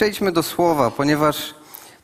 Przejdźmy 0.00 0.32
do 0.32 0.42
słowa, 0.42 0.90
ponieważ 0.90 1.54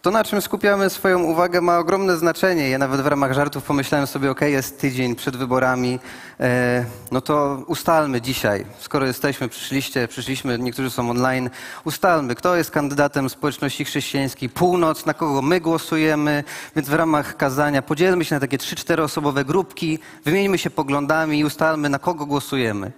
to, 0.03 0.11
na 0.11 0.25
czym 0.25 0.43
skupiamy 0.43 0.91
swoją 0.91 1.23
uwagę, 1.23 1.61
ma 1.61 1.79
ogromne 1.79 2.17
znaczenie. 2.17 2.71
Ja 2.71 2.79
nawet 2.79 3.01
w 3.01 3.07
ramach 3.07 3.33
żartów 3.33 3.65
pomyślałem 3.65 4.07
sobie, 4.07 4.31
ok, 4.31 4.41
jest 4.41 4.81
tydzień 4.81 5.15
przed 5.15 5.37
wyborami, 5.37 5.99
e, 6.41 6.85
no 7.13 7.21
to 7.21 7.63
ustalmy 7.67 8.21
dzisiaj, 8.21 8.67
skoro 8.79 9.07
jesteśmy, 9.07 9.49
przyszliście, 9.49 10.09
przyszliśmy, 10.09 10.59
niektórzy 10.59 10.91
są 10.91 11.11
online, 11.11 11.51
ustalmy, 11.85 12.35
kto 12.35 12.57
jest 12.57 12.71
kandydatem 12.71 13.31
społeczności 13.31 13.85
chrześcijańskiej, 13.85 14.49
północ, 14.49 15.07
na 15.07 15.15
kogo 15.15 15.43
my 15.43 15.61
głosujemy, 15.61 16.45
więc 16.77 16.89
w 16.89 16.95
ramach 16.95 17.37
kazania 17.37 17.83
podzielmy 17.83 18.25
się 18.25 18.35
na 18.35 18.41
takie 18.41 18.59
trzy, 18.59 18.77
czteroosobowe 18.77 19.45
grupki, 19.45 19.99
wymieńmy 20.25 20.59
się 20.59 20.71
poglądami 20.71 21.39
i 21.39 21.45
ustalmy, 21.45 21.89
na 21.89 21.99
kogo 21.99 22.27
głosujemy. 22.27 22.93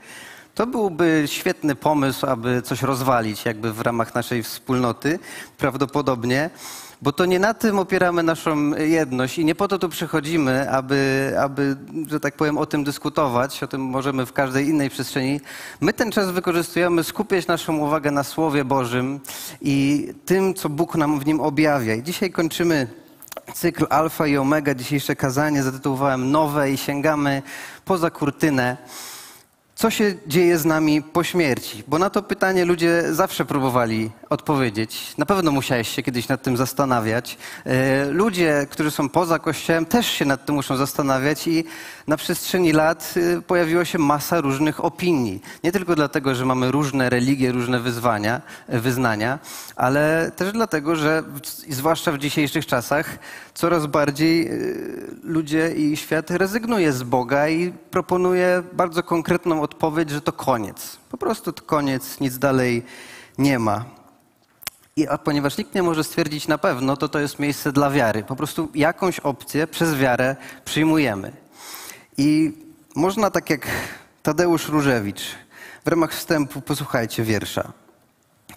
To 0.59 0.67
byłby 0.67 1.25
świetny 1.27 1.75
pomysł, 1.75 2.27
aby 2.27 2.63
coś 2.63 2.83
rozwalić 2.83 3.45
jakby 3.45 3.73
w 3.73 3.81
ramach 3.81 4.15
naszej 4.15 4.43
wspólnoty, 4.43 5.19
prawdopodobnie, 5.59 6.51
bo 7.03 7.13
to 7.13 7.25
nie 7.25 7.39
na 7.39 7.55
tym 7.55 7.79
opieramy 7.79 8.23
naszą 8.23 8.77
jedność 8.77 9.39
i 9.39 9.45
nie 9.45 9.55
po 9.55 9.69
to 9.69 9.79
tu 9.79 9.89
przychodzimy, 9.89 10.71
aby, 10.71 11.33
aby, 11.41 11.77
że 12.07 12.21
tak 12.21 12.37
powiem, 12.37 12.59
o 12.59 12.67
tym 12.67 12.85
dyskutować, 12.85 13.63
o 13.63 13.67
tym 13.67 13.81
możemy 13.81 14.27
w 14.27 14.33
każdej 14.33 14.69
innej 14.69 14.91
przestrzeni. 14.91 15.41
My 15.81 15.93
ten 15.93 16.13
czas 16.13 16.31
wykorzystujemy 16.31 17.05
skupiać 17.05 17.47
naszą 17.47 17.77
uwagę 17.77 18.11
na 18.11 18.25
Słowie 18.25 18.65
Bożym 18.65 19.21
i 19.61 20.09
tym, 20.27 20.55
co 20.55 20.69
Bóg 20.69 20.97
nam 20.97 21.21
w 21.21 21.27
nim 21.27 21.41
objawia. 21.41 21.95
I 21.95 22.03
dzisiaj 22.03 22.31
kończymy 22.31 22.87
cykl 23.55 23.87
Alfa 23.91 24.27
i 24.27 24.37
Omega. 24.37 24.75
Dzisiejsze 24.75 25.17
kazanie 25.17 25.63
zatytułowałem 25.63 26.31
Nowe 26.31 26.71
i 26.71 26.77
sięgamy 26.77 27.43
poza 27.85 28.11
kurtynę 28.11 28.77
co 29.79 29.91
się 29.91 30.15
dzieje 30.27 30.59
z 30.59 30.65
nami 30.65 31.03
po 31.03 31.25
śmierci? 31.25 31.83
Bo 31.89 31.99
na 31.99 32.11
to 32.11 32.23
pytanie 32.23 32.65
ludzie 32.65 33.03
zawsze 33.15 33.45
próbowali 33.45 34.11
odpowiedzieć. 34.31 35.15
Na 35.19 35.27
pewno 35.27 35.51
musiałeś 35.51 35.89
się 35.89 36.03
kiedyś 36.03 36.29
nad 36.29 36.43
tym 36.43 36.57
zastanawiać. 36.57 37.39
E, 37.65 38.05
ludzie, 38.11 38.67
którzy 38.71 38.91
są 38.91 39.09
poza 39.09 39.39
Kościołem, 39.39 39.87
też 39.87 40.07
się 40.07 40.25
nad 40.25 40.47
tym 40.47 40.55
muszą 40.55 40.77
zastanawiać 40.77 41.49
i 41.49 41.65
na 42.07 42.17
przestrzeni 42.17 42.73
lat 42.73 43.15
e, 43.17 43.43
pojawiła 43.43 43.85
się 43.85 43.99
masa 43.99 44.41
różnych 44.41 44.85
opinii. 44.85 45.43
Nie 45.65 45.73
tylko 45.73 45.95
dlatego, 45.95 46.35
że 46.35 46.45
mamy 46.45 46.71
różne 46.71 47.11
religie, 47.11 47.53
różne 47.53 47.81
wyzwania, 47.81 48.41
e, 48.69 48.81
wyznania, 48.81 49.39
ale 49.77 50.33
też 50.37 50.53
dlatego, 50.53 50.97
że 50.97 51.23
zwłaszcza 51.69 52.13
w 52.13 52.19
dzisiejszych 52.19 52.67
czasach 52.67 53.19
coraz 53.55 53.87
bardziej 53.87 54.51
ludzie 55.23 55.73
i 55.73 55.97
świat 55.97 56.31
rezygnuje 56.31 56.93
z 56.93 57.03
Boga 57.03 57.49
i 57.49 57.73
proponuje 57.91 58.63
bardzo 58.73 59.03
konkretną 59.03 59.68
odpowiedź, 59.69 60.11
że 60.11 60.21
to 60.21 60.33
koniec. 60.33 60.97
Po 61.11 61.17
prostu 61.19 61.53
to 61.53 61.63
koniec, 61.63 62.21
nic 62.21 62.39
dalej 62.39 62.83
nie 63.39 63.59
ma. 63.59 63.85
I, 64.97 65.09
a 65.09 65.19
ponieważ 65.19 65.59
nikt 65.59 65.75
nie 65.75 65.83
może 65.83 66.05
stwierdzić 66.05 66.49
na 66.49 66.59
pewno, 66.59 66.97
to 66.97 67.09
to 67.09 67.19
jest 67.19 67.39
miejsce 67.39 67.73
dla 67.73 67.91
wiary. 67.91 68.23
Po 68.23 68.37
prostu 68.37 68.69
jakąś 68.75 69.21
opcję 69.21 69.67
przez 69.67 69.97
wiarę 69.97 70.37
przyjmujemy. 70.65 71.33
I 72.19 72.53
można 72.95 73.31
tak 73.31 73.51
jak 73.51 73.67
Tadeusz 74.23 74.69
Różewicz, 74.69 75.23
w 75.85 75.89
ramach 75.89 76.13
wstępu 76.13 76.61
posłuchajcie 76.61 77.23
wiersza. 77.23 77.73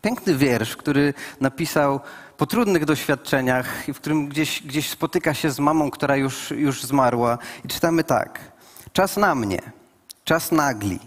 Piękny 0.02 0.36
wiersz, 0.36 0.75
który 0.75 1.14
napisał 1.40 2.00
po 2.38 2.46
trudnych 2.46 2.86
doświadczeniach 2.86 3.90
i 3.90 3.94
w 3.94 3.98
którym 3.98 4.28
gdzieś, 4.28 4.64
gdzieś 4.64 4.90
spotyka 4.90 5.34
się 5.34 5.52
z 5.52 5.59
mamą, 5.59 5.92
która 5.92 6.16
już, 6.16 6.52
już 6.52 6.84
zmarła. 6.84 7.38
I 7.66 7.68
czytamy 7.68 8.03
tak. 8.03 8.40
Czas 8.94 9.18
na 9.18 9.36
mnie, 9.36 9.62
czas 10.32 10.52
nagli. 10.52 11.00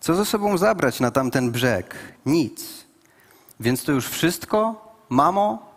Co 0.00 0.14
ze 0.14 0.24
sobą 0.24 0.58
zabrać 0.58 1.00
na 1.00 1.10
tamten 1.10 1.50
brzeg? 1.50 1.94
Nic. 2.26 2.84
Więc 3.60 3.84
to 3.84 3.92
już 3.92 4.08
wszystko? 4.08 4.92
Mamo? 5.08 5.72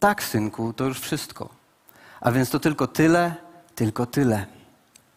Tak, 0.00 0.22
synku, 0.22 0.72
to 0.72 0.84
już 0.84 1.00
wszystko. 1.00 1.48
A 2.20 2.32
więc 2.32 2.50
to 2.50 2.60
tylko 2.60 2.86
tyle, 2.86 3.34
tylko 3.74 4.06
tyle. 4.06 4.46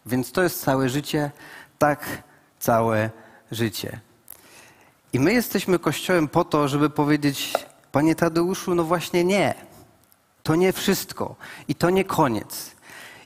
Więc 0.06 0.32
to 0.32 0.42
jest 0.42 0.62
całe 0.62 0.88
życie, 0.88 1.30
tak 1.78 2.22
całe 2.58 3.10
życie. 3.50 4.00
I 5.12 5.20
my 5.20 5.32
jesteśmy 5.32 5.78
Kościołem 5.78 6.28
po 6.28 6.44
to, 6.44 6.68
żeby 6.68 6.90
powiedzieć, 6.90 7.52
Panie 7.92 8.14
Tadeuszu, 8.14 8.74
no 8.74 8.84
właśnie 8.84 9.24
nie. 9.24 9.54
To 10.42 10.54
nie 10.54 10.72
wszystko 10.72 11.36
i 11.68 11.74
to 11.74 11.90
nie 11.90 12.04
koniec. 12.04 12.70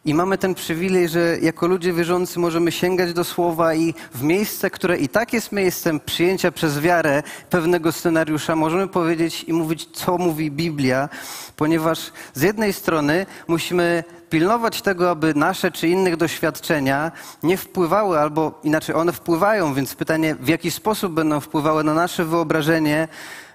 I 0.04 0.14
mamy 0.14 0.38
ten 0.38 0.54
przywilej, 0.54 1.08
że 1.08 1.38
jako 1.42 1.66
ludzie 1.66 1.92
wierzący 1.92 2.38
możemy 2.38 2.72
sięgać 2.72 3.12
do 3.12 3.24
słowa 3.24 3.74
i 3.74 3.94
w 4.14 4.22
miejsce, 4.22 4.70
które 4.70 4.98
i 4.98 5.08
tak 5.08 5.32
jest 5.32 5.52
miejscem 5.52 6.00
przyjęcia 6.00 6.52
przez 6.52 6.80
wiarę 6.80 7.22
pewnego 7.50 7.92
scenariusza, 7.92 8.56
możemy 8.56 8.88
powiedzieć 8.88 9.44
i 9.44 9.52
mówić, 9.52 9.88
co 9.92 10.18
mówi 10.18 10.50
Biblia, 10.50 11.08
ponieważ 11.56 12.12
z 12.34 12.42
jednej 12.42 12.72
strony 12.72 13.26
musimy 13.48 14.04
pilnować 14.30 14.82
tego, 14.82 15.10
aby 15.10 15.34
nasze 15.34 15.70
czy 15.70 15.88
innych 15.88 16.16
doświadczenia 16.16 17.12
nie 17.42 17.56
wpływały, 17.56 18.18
albo 18.18 18.60
inaczej 18.64 18.94
one 18.94 19.12
wpływają, 19.12 19.74
więc 19.74 19.94
pytanie, 19.94 20.34
w 20.34 20.48
jaki 20.48 20.70
sposób 20.70 21.12
będą 21.12 21.40
wpływały 21.40 21.84
na 21.84 21.94
nasze 21.94 22.24
wyobrażenie 22.24 23.08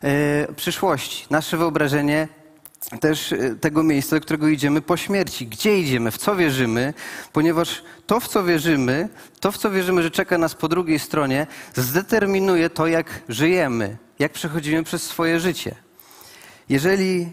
yy, 0.04 0.10
przyszłości, 0.56 1.26
nasze 1.30 1.58
wyobrażenie 1.58 2.28
też 3.00 3.34
e, 3.34 3.56
tego 3.56 3.84
miejsca, 3.84 4.16
do 4.16 4.22
którego 4.22 4.48
idziemy 4.48 4.82
po 4.82 4.98
śmierci. 4.98 5.48
Gdzie 5.48 5.80
idziemy, 5.80 6.12
w 6.12 6.18
co 6.18 6.36
wierzymy, 6.36 6.94
ponieważ 7.34 7.84
to, 8.08 8.20
w 8.20 8.28
co 8.28 8.44
wierzymy, 8.44 9.10
to, 9.40 9.52
w 9.52 9.58
co 9.58 9.72
wierzymy, 9.72 10.04
że 10.04 10.12
czeka 10.12 10.38
nas 10.38 10.56
po 10.56 10.68
drugiej 10.68 11.00
stronie, 11.00 11.48
zdeterminuje 11.76 12.70
to, 12.70 12.88
jak 12.88 13.22
żyjemy, 13.30 13.98
jak 14.20 14.34
przechodzimy 14.34 14.84
przez 14.84 15.04
swoje 15.04 15.40
życie. 15.40 15.76
Jeżeli 16.70 17.32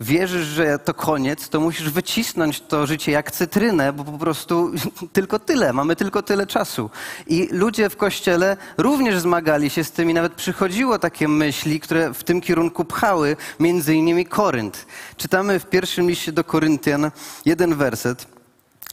wierzysz, 0.00 0.46
że 0.46 0.78
to 0.78 0.94
koniec, 0.94 1.48
to 1.48 1.60
musisz 1.60 1.90
wycisnąć 1.90 2.60
to 2.60 2.86
życie 2.86 3.12
jak 3.12 3.30
cytrynę, 3.30 3.92
bo 3.92 4.04
po 4.04 4.18
prostu 4.18 4.70
tylko 5.12 5.38
tyle, 5.38 5.72
mamy 5.72 5.96
tylko 5.96 6.22
tyle 6.22 6.46
czasu. 6.46 6.90
I 7.26 7.48
ludzie 7.52 7.90
w 7.90 7.96
kościele 7.96 8.56
również 8.78 9.18
zmagali 9.18 9.70
się 9.70 9.84
z 9.84 9.90
tym 9.90 10.10
i 10.10 10.14
nawet 10.14 10.34
przychodziło 10.34 10.98
takie 10.98 11.28
myśli, 11.28 11.80
które 11.80 12.14
w 12.14 12.24
tym 12.24 12.40
kierunku 12.40 12.84
pchały, 12.84 13.36
między 13.60 13.94
innymi 13.94 14.26
Korynt. 14.26 14.86
Czytamy 15.16 15.60
w 15.60 15.66
pierwszym 15.66 16.08
liście 16.08 16.32
do 16.32 16.44
Koryntian 16.44 17.10
jeden 17.44 17.74
werset. 17.74 18.26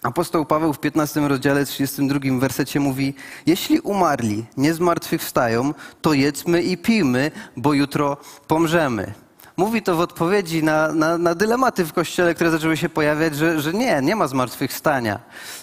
Apostoł 0.04 0.46
Paweł 0.46 0.74
w 0.74 0.80
15 0.80 1.28
rozdziale 1.28 1.66
32 1.66 2.20
wersecie 2.40 2.80
mówi: 2.80 3.14
Jeśli 3.46 3.80
umarli 3.80 4.46
nie 4.58 4.74
zmartwychwstają, 4.74 5.74
to 6.02 6.14
jedzmy 6.14 6.62
i 6.62 6.78
pijmy, 6.78 7.32
bo 7.58 7.74
jutro 7.74 8.18
pomrzemy 8.48 9.23
mówi 9.58 9.82
to 9.82 9.96
w 9.96 10.00
odpowiedzi 10.00 10.64
na, 10.64 10.94
na, 10.94 11.18
na, 11.18 11.36
dylematy 11.36 11.86
w 11.86 11.94
kościele, 11.94 12.36
które 12.36 12.52
zaczęły 12.52 12.78
się 12.78 12.90
pojawiać, 12.90 13.36
że, 13.36 13.62
że 13.62 13.74
nie, 13.74 14.02
nie 14.02 14.16
ma 14.16 14.28
zmartwychwstania. 14.28 15.20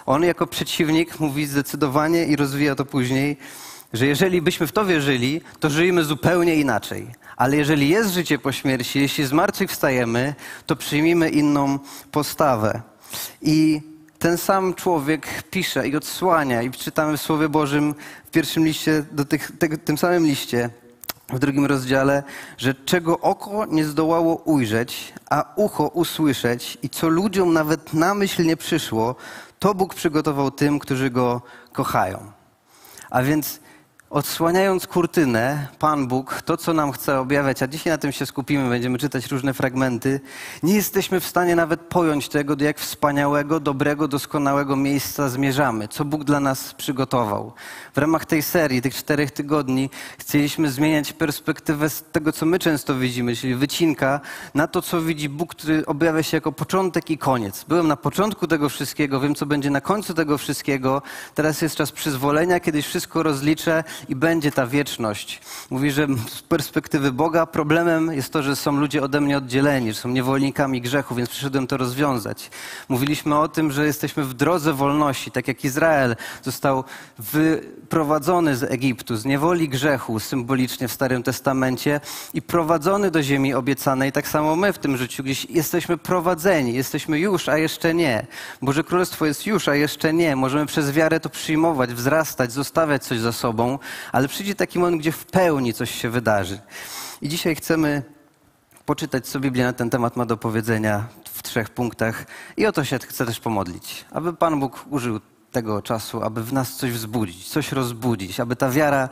On 0.06 0.22
jako 0.22 0.46
przeciwnik 0.46 1.20
mówi 1.20 1.46
zdecydowanie 1.46 2.26
i 2.26 2.36
rozwija 2.36 2.74
to 2.74 2.84
później, 2.84 3.36
że 3.92 4.06
jeżeli 4.06 4.42
byśmy 4.42 4.66
w 4.66 4.72
to 4.72 4.84
wierzyli, 4.84 5.40
to 5.60 5.70
żyjemy 5.70 6.04
zupełnie 6.04 6.56
inaczej. 6.56 7.06
Ale 7.36 7.56
jeżeli 7.56 7.88
jest 7.88 8.10
życie 8.10 8.38
po 8.38 8.52
śmierci, 8.52 9.00
jeśli 9.00 9.24
zmartwychwstajemy, 9.24 10.34
to 10.66 10.76
przyjmijmy 10.76 11.28
inną 11.28 11.78
postawę. 12.10 12.82
I 13.42 13.80
ten 14.18 14.38
sam 14.38 14.74
człowiek 14.74 15.26
pisze 15.50 15.88
i 15.88 15.96
odsłania, 15.96 16.62
i 16.62 16.70
czytamy 16.70 17.16
w 17.16 17.20
Słowie 17.20 17.48
Bożym 17.48 17.94
w 18.26 18.30
pierwszym 18.30 18.64
liście, 18.64 19.04
do 19.12 19.24
tych, 19.24 19.52
te, 19.58 19.68
tym 19.68 19.98
samym 19.98 20.26
liście, 20.26 20.70
w 21.32 21.38
drugim 21.38 21.66
rozdziale, 21.66 22.22
że 22.58 22.74
czego 22.74 23.20
oko 23.20 23.66
nie 23.66 23.84
zdołało 23.84 24.34
ujrzeć, 24.34 25.14
a 25.30 25.44
ucho 25.56 25.86
usłyszeć 25.86 26.78
i 26.82 26.90
co 26.90 27.08
ludziom 27.08 27.52
nawet 27.52 27.94
na 27.94 28.14
myśl 28.14 28.46
nie 28.46 28.56
przyszło, 28.56 29.16
to 29.58 29.74
Bóg 29.74 29.94
przygotował 29.94 30.50
tym, 30.50 30.78
którzy 30.78 31.10
Go 31.10 31.42
kochają. 31.72 32.32
A 33.10 33.22
więc 33.22 33.60
Odsłaniając 34.10 34.86
kurtynę, 34.86 35.68
Pan 35.78 36.06
Bóg, 36.08 36.42
to 36.42 36.56
co 36.56 36.74
nam 36.74 36.92
chce 36.92 37.20
objawiać, 37.20 37.62
a 37.62 37.66
dzisiaj 37.66 37.92
na 37.92 37.98
tym 37.98 38.12
się 38.12 38.26
skupimy, 38.26 38.68
będziemy 38.68 38.98
czytać 38.98 39.26
różne 39.26 39.54
fragmenty, 39.54 40.20
nie 40.62 40.74
jesteśmy 40.74 41.20
w 41.20 41.26
stanie 41.26 41.56
nawet 41.56 41.80
pojąć 41.80 42.28
tego, 42.28 42.56
do 42.56 42.64
jak 42.64 42.78
wspaniałego, 42.78 43.60
dobrego, 43.60 44.08
doskonałego 44.08 44.76
miejsca 44.76 45.28
zmierzamy, 45.28 45.88
co 45.88 46.04
Bóg 46.04 46.24
dla 46.24 46.40
nas 46.40 46.74
przygotował. 46.74 47.52
W 47.94 47.98
ramach 47.98 48.24
tej 48.24 48.42
serii, 48.42 48.82
tych 48.82 48.94
czterech 48.94 49.30
tygodni, 49.30 49.90
chcieliśmy 50.18 50.70
zmieniać 50.70 51.12
perspektywę 51.12 51.90
z 51.90 52.04
tego, 52.12 52.32
co 52.32 52.46
my 52.46 52.58
często 52.58 52.94
widzimy, 52.94 53.36
czyli 53.36 53.54
wycinka, 53.54 54.20
na 54.54 54.66
to, 54.66 54.82
co 54.82 55.02
widzi 55.02 55.28
Bóg, 55.28 55.54
który 55.54 55.86
objawia 55.86 56.22
się 56.22 56.36
jako 56.36 56.52
początek 56.52 57.10
i 57.10 57.18
koniec. 57.18 57.64
Byłem 57.68 57.88
na 57.88 57.96
początku 57.96 58.46
tego 58.46 58.68
wszystkiego, 58.68 59.20
wiem, 59.20 59.34
co 59.34 59.46
będzie 59.46 59.70
na 59.70 59.80
końcu 59.80 60.14
tego 60.14 60.38
wszystkiego. 60.38 61.02
Teraz 61.34 61.62
jest 61.62 61.76
czas 61.76 61.92
przyzwolenia, 61.92 62.60
kiedyś 62.60 62.86
wszystko 62.86 63.22
rozliczę 63.22 63.84
i 64.08 64.16
będzie 64.16 64.52
ta 64.52 64.66
wieczność. 64.66 65.40
Mówi, 65.70 65.90
że 65.90 66.06
z 66.28 66.42
perspektywy 66.42 67.12
Boga 67.12 67.46
problemem 67.46 68.12
jest 68.12 68.32
to, 68.32 68.42
że 68.42 68.56
są 68.56 68.72
ludzie 68.72 69.02
ode 69.02 69.20
mnie 69.20 69.38
oddzieleni, 69.38 69.92
że 69.92 70.00
są 70.00 70.08
niewolnikami 70.08 70.80
grzechu, 70.80 71.14
więc 71.14 71.30
przyszedłem 71.30 71.66
to 71.66 71.76
rozwiązać. 71.76 72.50
Mówiliśmy 72.88 73.38
o 73.38 73.48
tym, 73.48 73.72
że 73.72 73.86
jesteśmy 73.86 74.24
w 74.24 74.34
drodze 74.34 74.72
wolności, 74.72 75.30
tak 75.30 75.48
jak 75.48 75.64
Izrael 75.64 76.16
został 76.42 76.84
wyprowadzony 77.18 78.56
z 78.56 78.62
Egiptu, 78.62 79.16
z 79.16 79.24
niewoli 79.24 79.68
grzechu, 79.68 80.20
symbolicznie 80.20 80.88
w 80.88 80.92
Starym 80.92 81.22
Testamencie 81.22 82.00
i 82.34 82.42
prowadzony 82.42 83.10
do 83.10 83.22
ziemi 83.22 83.54
obiecanej. 83.54 84.12
Tak 84.12 84.28
samo 84.28 84.56
my 84.56 84.72
w 84.72 84.78
tym 84.78 84.96
życiu 84.96 85.22
gdzieś 85.22 85.44
jesteśmy 85.44 85.98
prowadzeni, 85.98 86.74
jesteśmy 86.74 87.18
już, 87.18 87.48
a 87.48 87.58
jeszcze 87.58 87.94
nie. 87.94 88.26
Boże 88.62 88.84
Królestwo 88.84 89.26
jest 89.26 89.46
już, 89.46 89.68
a 89.68 89.74
jeszcze 89.74 90.12
nie. 90.12 90.36
Możemy 90.36 90.66
przez 90.66 90.92
wiarę 90.92 91.20
to 91.20 91.30
przyjmować, 91.30 91.94
wzrastać, 91.94 92.52
zostawiać 92.52 93.04
coś 93.04 93.18
za 93.18 93.32
sobą, 93.32 93.78
ale 94.12 94.28
przyjdzie 94.28 94.54
taki 94.54 94.78
moment, 94.78 94.98
gdzie 95.02 95.12
w 95.12 95.26
pełni 95.26 95.74
coś 95.74 95.90
się 95.90 96.10
wydarzy. 96.10 96.60
I 97.22 97.28
dzisiaj 97.28 97.54
chcemy 97.54 98.02
poczytać, 98.86 99.26
co 99.26 99.40
Biblia 99.40 99.66
na 99.66 99.72
ten 99.72 99.90
temat 99.90 100.16
ma 100.16 100.26
do 100.26 100.36
powiedzenia 100.36 101.08
w 101.32 101.42
trzech 101.42 101.70
punktach 101.70 102.26
i 102.56 102.66
o 102.66 102.72
to 102.72 102.84
się 102.84 102.98
chcę 102.98 103.26
też 103.26 103.40
pomodlić, 103.40 104.04
aby 104.10 104.32
Pan 104.32 104.60
Bóg 104.60 104.84
użył 104.90 105.20
tego 105.52 105.82
czasu, 105.82 106.22
aby 106.22 106.44
w 106.44 106.52
nas 106.52 106.76
coś 106.76 106.90
wzbudzić, 106.90 107.48
coś 107.48 107.72
rozbudzić, 107.72 108.40
aby 108.40 108.56
ta 108.56 108.70
wiara 108.70 109.08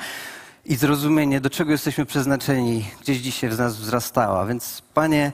i 0.65 0.77
zrozumienie, 0.77 1.41
do 1.41 1.51
czego 1.51 1.73
jesteśmy 1.73 2.07
przeznaczeni, 2.07 2.91
gdzieś 3.01 3.19
dzisiaj 3.19 3.51
w 3.51 3.59
nas 3.59 3.77
wzrastała. 3.77 4.47
Więc 4.47 4.83
Panie, 4.95 5.33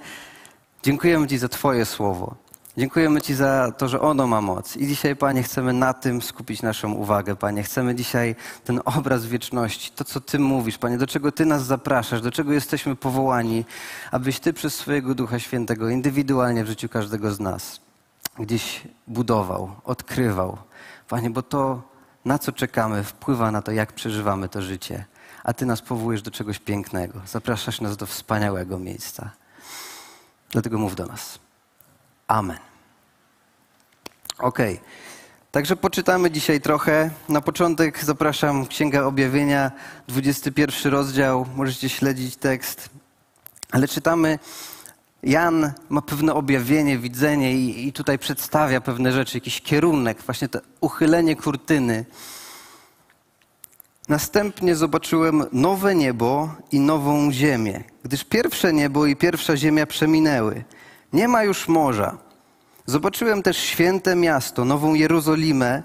dziękujemy 0.82 1.26
Ci 1.26 1.38
za 1.38 1.48
Twoje 1.48 1.84
słowo. 1.84 2.43
Dziękujemy 2.76 3.22
Ci 3.22 3.34
za 3.34 3.72
to, 3.72 3.88
że 3.88 4.00
ono 4.00 4.26
ma 4.26 4.40
moc. 4.40 4.76
I 4.76 4.86
dzisiaj, 4.86 5.16
Panie, 5.16 5.42
chcemy 5.42 5.72
na 5.72 5.92
tym 5.92 6.22
skupić 6.22 6.62
naszą 6.62 6.92
uwagę, 6.92 7.36
Panie. 7.36 7.62
Chcemy 7.62 7.94
dzisiaj 7.94 8.36
ten 8.64 8.80
obraz 8.84 9.26
wieczności, 9.26 9.92
to, 9.96 10.04
co 10.04 10.20
Ty 10.20 10.38
mówisz, 10.38 10.78
Panie, 10.78 10.98
do 10.98 11.06
czego 11.06 11.32
Ty 11.32 11.46
nas 11.46 11.66
zapraszasz, 11.66 12.20
do 12.20 12.30
czego 12.30 12.52
jesteśmy 12.52 12.96
powołani, 12.96 13.64
abyś 14.10 14.40
Ty 14.40 14.52
przez 14.52 14.74
swojego 14.74 15.14
Ducha 15.14 15.38
Świętego 15.38 15.88
indywidualnie 15.88 16.64
w 16.64 16.66
życiu 16.66 16.88
każdego 16.88 17.32
z 17.32 17.40
nas 17.40 17.80
gdzieś 18.38 18.82
budował, 19.06 19.70
odkrywał. 19.84 20.58
Panie, 21.08 21.30
bo 21.30 21.42
to, 21.42 21.82
na 22.24 22.38
co 22.38 22.52
czekamy, 22.52 23.04
wpływa 23.04 23.50
na 23.50 23.62
to, 23.62 23.72
jak 23.72 23.92
przeżywamy 23.92 24.48
to 24.48 24.62
życie. 24.62 25.04
A 25.44 25.52
Ty 25.52 25.66
nas 25.66 25.82
powołujesz 25.82 26.22
do 26.22 26.30
czegoś 26.30 26.58
pięknego. 26.58 27.20
Zapraszasz 27.26 27.80
nas 27.80 27.96
do 27.96 28.06
wspaniałego 28.06 28.78
miejsca. 28.78 29.30
Dlatego 30.50 30.78
mów 30.78 30.96
do 30.96 31.06
nas. 31.06 31.43
Amen. 32.26 32.58
Ok. 34.38 34.58
Także 35.50 35.76
poczytamy 35.76 36.30
dzisiaj 36.30 36.60
trochę. 36.60 37.10
Na 37.28 37.40
początek 37.40 38.04
zapraszam 38.04 38.66
Księga 38.66 39.04
Objawienia, 39.04 39.70
21 40.08 40.92
rozdział. 40.92 41.46
Możecie 41.56 41.88
śledzić 41.88 42.36
tekst. 42.36 42.90
Ale 43.72 43.88
czytamy, 43.88 44.38
Jan 45.22 45.72
ma 45.88 46.02
pewne 46.02 46.34
objawienie, 46.34 46.98
widzenie 46.98 47.52
i, 47.52 47.88
i 47.88 47.92
tutaj 47.92 48.18
przedstawia 48.18 48.80
pewne 48.80 49.12
rzeczy, 49.12 49.36
jakiś 49.36 49.60
kierunek, 49.60 50.22
właśnie 50.22 50.48
to 50.48 50.60
uchylenie 50.80 51.36
kurtyny. 51.36 52.04
Następnie 54.08 54.76
zobaczyłem 54.76 55.44
nowe 55.52 55.94
niebo 55.94 56.54
i 56.72 56.80
nową 56.80 57.32
ziemię, 57.32 57.84
gdyż 58.04 58.24
pierwsze 58.24 58.72
niebo 58.72 59.06
i 59.06 59.16
pierwsza 59.16 59.56
ziemia 59.56 59.86
przeminęły. 59.86 60.64
Nie 61.14 61.28
ma 61.28 61.42
już 61.42 61.68
morza. 61.68 62.16
Zobaczyłem 62.86 63.42
też 63.42 63.56
święte 63.56 64.16
miasto, 64.16 64.64
nową 64.64 64.94
Jerozolimę. 64.94 65.82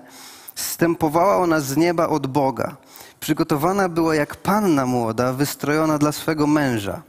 Stępowała 0.56 1.38
ona 1.38 1.60
z 1.60 1.78
nieba 1.78 2.08
od 2.08 2.28
Boga. 2.28 2.76
Przygotowana 3.20 3.90
była 3.90 4.16
jak 4.16 4.36
panna 4.36 4.86
młoda, 4.86 5.34
wystrojona 5.34 5.98
dla 5.98 6.12
swego 6.12 6.48
męża. 6.48 7.02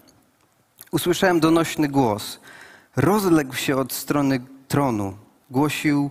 Usłyszałem 0.91 1.41
donośny 1.41 1.89
głos. 1.89 2.41
Rozległ 2.97 3.55
się 3.55 3.77
od 3.77 3.93
strony 3.93 4.41
tronu. 4.69 5.15
Głosił 5.51 6.11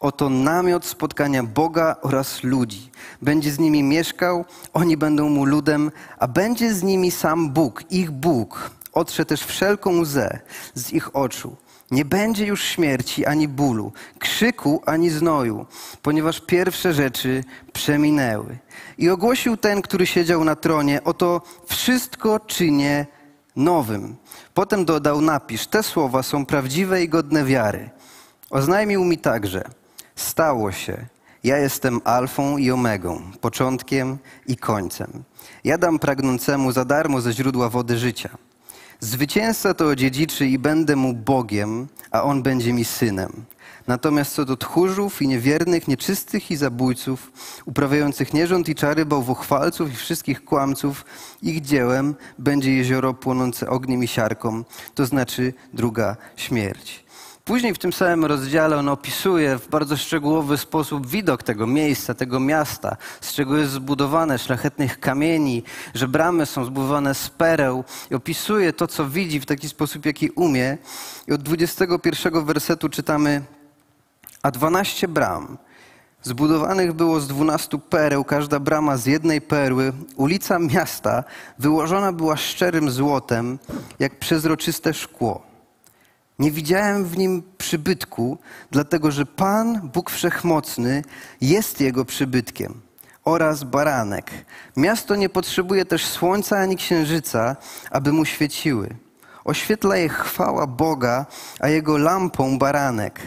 oto 0.00 0.30
namiot 0.30 0.84
spotkania 0.84 1.42
Boga 1.42 1.96
oraz 2.02 2.44
ludzi. 2.44 2.90
Będzie 3.22 3.52
z 3.52 3.58
nimi 3.58 3.82
mieszkał, 3.82 4.44
oni 4.72 4.96
będą 4.96 5.28
mu 5.28 5.44
ludem, 5.44 5.90
a 6.18 6.28
będzie 6.28 6.74
z 6.74 6.82
nimi 6.82 7.10
sam 7.10 7.50
Bóg, 7.50 7.82
ich 7.90 8.10
Bóg. 8.10 8.75
Otrze 8.96 9.24
też 9.24 9.42
wszelką 9.42 9.98
łzę 9.98 10.40
z 10.74 10.92
ich 10.92 11.16
oczu. 11.16 11.56
Nie 11.90 12.04
będzie 12.04 12.46
już 12.46 12.64
śmierci 12.64 13.26
ani 13.26 13.48
bólu, 13.48 13.92
krzyku 14.18 14.82
ani 14.86 15.10
znoju, 15.10 15.66
ponieważ 16.02 16.40
pierwsze 16.40 16.92
rzeczy 16.92 17.44
przeminęły. 17.72 18.58
I 18.98 19.10
ogłosił 19.10 19.56
ten, 19.56 19.82
który 19.82 20.06
siedział 20.06 20.44
na 20.44 20.56
tronie, 20.56 21.04
oto 21.04 21.42
wszystko 21.66 22.40
czynię 22.40 23.06
nowym. 23.56 24.16
Potem 24.54 24.84
dodał, 24.84 25.20
napisz, 25.20 25.66
te 25.66 25.82
słowa 25.82 26.22
są 26.22 26.46
prawdziwe 26.46 27.02
i 27.02 27.08
godne 27.08 27.44
wiary. 27.44 27.90
Oznajmił 28.50 29.04
mi 29.04 29.18
także, 29.18 29.64
stało 30.14 30.72
się, 30.72 31.06
ja 31.44 31.58
jestem 31.58 32.00
alfą 32.04 32.56
i 32.56 32.70
omegą, 32.70 33.22
początkiem 33.40 34.18
i 34.46 34.56
końcem. 34.56 35.24
Ja 35.64 35.78
dam 35.78 35.98
pragnącemu 35.98 36.72
za 36.72 36.84
darmo 36.84 37.20
ze 37.20 37.32
źródła 37.32 37.68
wody 37.68 37.98
życia. 37.98 38.45
Zwycięzca 39.00 39.74
to 39.74 39.88
odziedziczy 39.88 40.46
i 40.46 40.58
będę 40.58 40.96
mu 40.96 41.14
Bogiem, 41.14 41.88
a 42.10 42.22
on 42.22 42.42
będzie 42.42 42.72
mi 42.72 42.84
synem. 42.84 43.44
Natomiast 43.86 44.34
co 44.34 44.44
do 44.44 44.56
tchórzów 44.56 45.22
i 45.22 45.28
niewiernych, 45.28 45.88
nieczystych 45.88 46.50
i 46.50 46.56
zabójców, 46.56 47.32
uprawiających 47.64 48.34
nierząd 48.34 48.68
i 48.68 48.74
czary, 48.74 49.06
bałwochwalców 49.06 49.92
i 49.92 49.96
wszystkich 49.96 50.44
kłamców, 50.44 51.04
ich 51.42 51.60
dziełem 51.60 52.14
będzie 52.38 52.76
jezioro 52.76 53.14
płonące 53.14 53.70
ogniem 53.70 54.04
i 54.04 54.08
siarką, 54.08 54.64
to 54.94 55.06
znaczy 55.06 55.52
druga 55.74 56.16
śmierć. 56.36 57.05
Później 57.46 57.74
w 57.74 57.78
tym 57.78 57.92
samym 57.92 58.24
rozdziale 58.24 58.76
on 58.76 58.88
opisuje 58.88 59.58
w 59.58 59.68
bardzo 59.68 59.96
szczegółowy 59.96 60.58
sposób 60.58 61.06
widok 61.06 61.42
tego 61.42 61.66
miejsca, 61.66 62.14
tego 62.14 62.40
miasta, 62.40 62.96
z 63.20 63.32
czego 63.32 63.56
jest 63.56 63.72
zbudowane, 63.72 64.38
szlachetnych 64.38 65.00
kamieni, 65.00 65.62
że 65.94 66.08
bramy 66.08 66.46
są 66.46 66.64
zbudowane 66.64 67.14
z 67.14 67.30
pereł 67.30 67.84
i 68.10 68.14
opisuje 68.14 68.72
to, 68.72 68.86
co 68.86 69.08
widzi 69.08 69.40
w 69.40 69.46
taki 69.46 69.68
sposób, 69.68 70.06
jaki 70.06 70.30
umie. 70.30 70.78
I 71.28 71.32
od 71.32 71.42
21 71.42 72.44
wersetu 72.44 72.88
czytamy, 72.88 73.42
a 74.42 74.50
12 74.50 75.08
bram 75.08 75.58
zbudowanych 76.22 76.92
było 76.92 77.20
z 77.20 77.28
12 77.28 77.78
pereł, 77.78 78.24
każda 78.24 78.60
brama 78.60 78.96
z 78.96 79.06
jednej 79.06 79.40
perły. 79.40 79.92
Ulica 80.16 80.58
miasta 80.58 81.24
wyłożona 81.58 82.12
była 82.12 82.36
szczerym 82.36 82.90
złotem, 82.90 83.58
jak 83.98 84.18
przezroczyste 84.18 84.94
szkło. 84.94 85.45
Nie 86.38 86.50
widziałem 86.50 87.04
w 87.04 87.18
nim 87.18 87.42
przybytku, 87.58 88.38
dlatego 88.70 89.10
że 89.10 89.26
Pan, 89.26 89.90
Bóg 89.94 90.10
Wszechmocny, 90.10 91.02
jest 91.40 91.80
jego 91.80 92.04
przybytkiem 92.04 92.80
oraz 93.24 93.64
baranek. 93.64 94.30
Miasto 94.76 95.16
nie 95.16 95.28
potrzebuje 95.28 95.84
też 95.84 96.06
słońca 96.06 96.58
ani 96.58 96.76
księżyca, 96.76 97.56
aby 97.90 98.12
mu 98.12 98.24
świeciły. 98.24 98.96
Oświetla 99.44 99.96
je 99.96 100.08
chwała 100.08 100.66
Boga, 100.66 101.26
a 101.60 101.68
jego 101.68 101.98
lampą 101.98 102.58
baranek. 102.58 103.20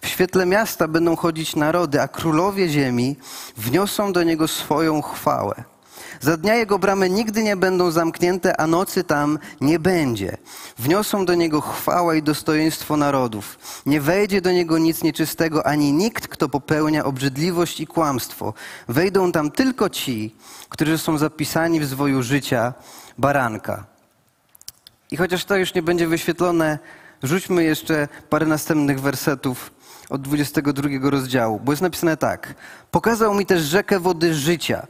W 0.00 0.08
świetle 0.08 0.46
miasta 0.46 0.88
będą 0.88 1.16
chodzić 1.16 1.56
narody, 1.56 2.00
a 2.00 2.08
królowie 2.08 2.68
ziemi 2.68 3.16
wniosą 3.56 4.12
do 4.12 4.22
niego 4.22 4.48
swoją 4.48 5.02
chwałę. 5.02 5.64
Za 6.24 6.36
dnia 6.36 6.54
jego 6.54 6.78
bramy 6.78 7.10
nigdy 7.10 7.42
nie 7.42 7.56
będą 7.56 7.90
zamknięte, 7.90 8.60
a 8.60 8.66
nocy 8.66 9.04
tam 9.04 9.38
nie 9.60 9.78
będzie. 9.78 10.36
Wniosą 10.78 11.24
do 11.26 11.34
niego 11.34 11.60
chwałę 11.60 12.18
i 12.18 12.22
dostojeństwo 12.22 12.96
narodów. 12.96 13.58
Nie 13.86 14.00
wejdzie 14.00 14.40
do 14.40 14.52
niego 14.52 14.78
nic 14.78 15.02
nieczystego, 15.02 15.66
ani 15.66 15.92
nikt, 15.92 16.28
kto 16.28 16.48
popełnia 16.48 17.04
obrzydliwość 17.04 17.80
i 17.80 17.86
kłamstwo. 17.86 18.54
Wejdą 18.88 19.32
tam 19.32 19.50
tylko 19.50 19.90
ci, 19.90 20.34
którzy 20.68 20.98
są 20.98 21.18
zapisani 21.18 21.80
w 21.80 21.86
zwoju 21.86 22.22
życia 22.22 22.74
baranka. 23.18 23.86
I 25.10 25.16
chociaż 25.16 25.44
to 25.44 25.56
już 25.56 25.74
nie 25.74 25.82
będzie 25.82 26.06
wyświetlone, 26.06 26.78
rzućmy 27.22 27.64
jeszcze 27.64 28.08
parę 28.30 28.46
następnych 28.46 29.00
wersetów 29.00 29.72
od 30.10 30.22
22 30.22 31.10
rozdziału, 31.10 31.60
bo 31.64 31.72
jest 31.72 31.82
napisane 31.82 32.16
tak. 32.16 32.54
Pokazał 32.90 33.34
mi 33.34 33.46
też 33.46 33.62
rzekę 33.62 34.00
wody 34.00 34.34
życia 34.34 34.86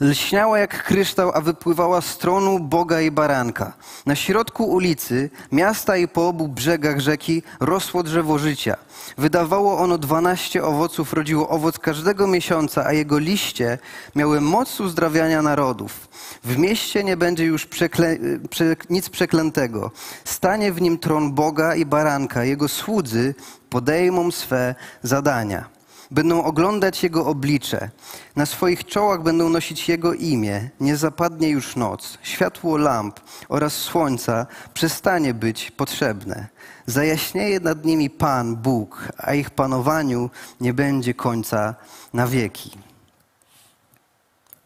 lśniała 0.00 0.58
jak 0.58 0.82
kryształ, 0.84 1.30
a 1.34 1.40
wypływała 1.40 2.00
z 2.00 2.18
tronu 2.18 2.58
Boga 2.58 3.00
i 3.00 3.10
baranka. 3.10 3.72
Na 4.06 4.14
środku 4.14 4.64
ulicy, 4.64 5.30
miasta 5.52 5.96
i 5.96 6.08
po 6.08 6.28
obu 6.28 6.48
brzegach 6.48 7.00
rzeki 7.00 7.42
rosło 7.60 8.02
drzewo 8.02 8.38
życia. 8.38 8.76
Wydawało 9.18 9.78
ono 9.78 9.98
dwanaście 9.98 10.64
owoców, 10.64 11.12
rodziło 11.12 11.48
owoc 11.48 11.78
każdego 11.78 12.26
miesiąca, 12.26 12.84
a 12.86 12.92
jego 12.92 13.18
liście 13.18 13.78
miały 14.14 14.40
moc 14.40 14.80
uzdrawiania 14.80 15.42
narodów. 15.42 16.08
W 16.44 16.58
mieście 16.58 17.04
nie 17.04 17.16
będzie 17.16 17.44
już 17.44 17.66
przekle... 17.66 18.16
prze... 18.50 18.76
nic 18.90 19.08
przeklętego. 19.08 19.90
Stanie 20.24 20.72
w 20.72 20.82
nim 20.82 20.98
tron 20.98 21.32
Boga 21.32 21.74
i 21.74 21.86
baranka. 21.86 22.44
Jego 22.44 22.68
słudzy 22.68 23.34
podejmą 23.70 24.30
swe 24.30 24.74
zadania. 25.02 25.73
Będą 26.14 26.44
oglądać 26.44 27.02
Jego 27.02 27.26
oblicze. 27.26 27.90
Na 28.36 28.46
swoich 28.46 28.84
czołach 28.84 29.22
będą 29.22 29.48
nosić 29.48 29.88
Jego 29.88 30.14
imię. 30.14 30.70
Nie 30.80 30.96
zapadnie 30.96 31.48
już 31.48 31.76
noc. 31.76 32.18
Światło 32.22 32.76
lamp 32.76 33.20
oraz 33.48 33.72
słońca 33.72 34.46
przestanie 34.74 35.34
być 35.34 35.70
potrzebne. 35.70 36.48
Zajaśnieje 36.86 37.60
nad 37.60 37.84
nimi 37.84 38.10
Pan, 38.10 38.56
Bóg, 38.56 39.08
a 39.16 39.34
ich 39.34 39.50
panowaniu 39.50 40.30
nie 40.60 40.74
będzie 40.74 41.14
końca 41.14 41.74
na 42.12 42.26
wieki. 42.26 42.70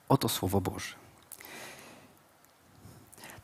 Oto 0.09 0.29
Słowo 0.29 0.61
Boże. 0.61 0.95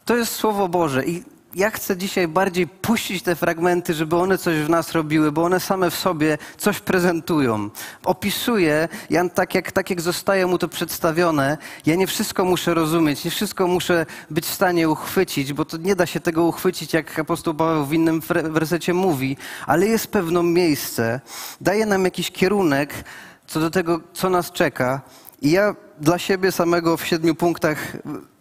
To 0.04 0.16
jest 0.16 0.32
Słowo 0.32 0.68
Boże 0.68 1.04
i 1.04 1.24
ja 1.54 1.70
chcę 1.70 1.96
dzisiaj 1.96 2.28
bardziej 2.28 2.66
puścić 2.66 3.22
te 3.22 3.36
fragmenty, 3.36 3.94
żeby 3.94 4.16
one 4.16 4.38
coś 4.38 4.56
w 4.56 4.68
nas 4.68 4.92
robiły, 4.92 5.32
bo 5.32 5.44
one 5.44 5.60
same 5.60 5.90
w 5.90 5.94
sobie 5.94 6.38
coś 6.56 6.80
prezentują. 6.80 7.70
Opisuje, 8.04 8.88
ja 9.10 9.28
tak 9.28 9.54
jak, 9.54 9.72
tak 9.72 9.90
jak 9.90 10.00
zostaje 10.00 10.46
mu 10.46 10.58
to 10.58 10.68
przedstawione, 10.68 11.58
ja 11.86 11.94
nie 11.94 12.06
wszystko 12.06 12.44
muszę 12.44 12.74
rozumieć, 12.74 13.24
nie 13.24 13.30
wszystko 13.30 13.66
muszę 13.66 14.06
być 14.30 14.46
w 14.46 14.54
stanie 14.54 14.88
uchwycić, 14.88 15.52
bo 15.52 15.64
to 15.64 15.76
nie 15.76 15.96
da 15.96 16.06
się 16.06 16.20
tego 16.20 16.44
uchwycić, 16.44 16.92
jak 16.92 17.18
apostoł 17.18 17.54
Paweł 17.54 17.84
w 17.84 17.92
innym 17.92 18.20
wersecie 18.42 18.94
mówi, 18.94 19.36
ale 19.66 19.86
jest 19.86 20.06
pewne 20.06 20.42
miejsce, 20.42 21.20
daje 21.60 21.86
nam 21.86 22.04
jakiś 22.04 22.30
kierunek 22.30 23.04
co 23.46 23.60
do 23.60 23.70
tego, 23.70 24.00
co 24.12 24.30
nas 24.30 24.52
czeka. 24.52 25.00
I 25.42 25.50
ja 25.50 25.74
dla 26.00 26.18
siebie 26.18 26.52
samego 26.52 26.96
w 26.96 27.06
siedmiu 27.06 27.34
punktach 27.34 27.96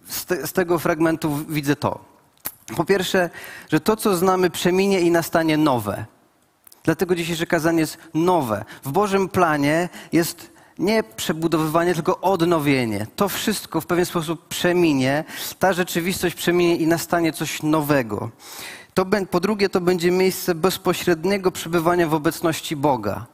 z, 0.08 0.26
te, 0.26 0.48
z 0.48 0.54
tego 0.54 0.80
fragmentu 0.80 1.40
widzę 1.50 1.76
to. 1.76 2.13
Po 2.76 2.86
pierwsze, 2.86 3.30
że 3.72 3.80
to, 3.80 3.96
co 3.96 4.16
znamy, 4.16 4.50
przeminie 4.50 5.02
i 5.02 5.12
nastanie 5.12 5.58
nowe. 5.58 6.06
Dlatego 6.84 7.16
dzisiejsze 7.16 7.46
kazanie 7.46 7.80
jest 7.80 7.98
nowe. 8.14 8.66
W 8.84 8.92
Bożym 8.92 9.30
planie 9.30 9.90
jest 10.12 10.54
nie 10.80 11.04
przebudowywanie, 11.04 11.94
tylko 11.94 12.22
odnowienie. 12.22 13.08
To 13.16 13.30
wszystko 13.30 13.82
w 13.82 13.86
pewien 13.86 14.06
sposób 14.06 14.48
przeminie, 14.48 15.24
ta 15.60 15.74
rzeczywistość 15.74 16.36
przeminie 16.36 16.76
i 16.76 16.88
nastanie 16.88 17.34
coś 17.34 17.64
nowego. 17.64 18.30
To, 18.94 19.06
po 19.32 19.40
drugie, 19.40 19.70
to 19.70 19.82
będzie 19.82 20.12
miejsce 20.12 20.56
bezpośredniego 20.56 21.52
przebywania 21.52 22.08
w 22.08 22.14
obecności 22.14 22.76
Boga. 22.76 23.26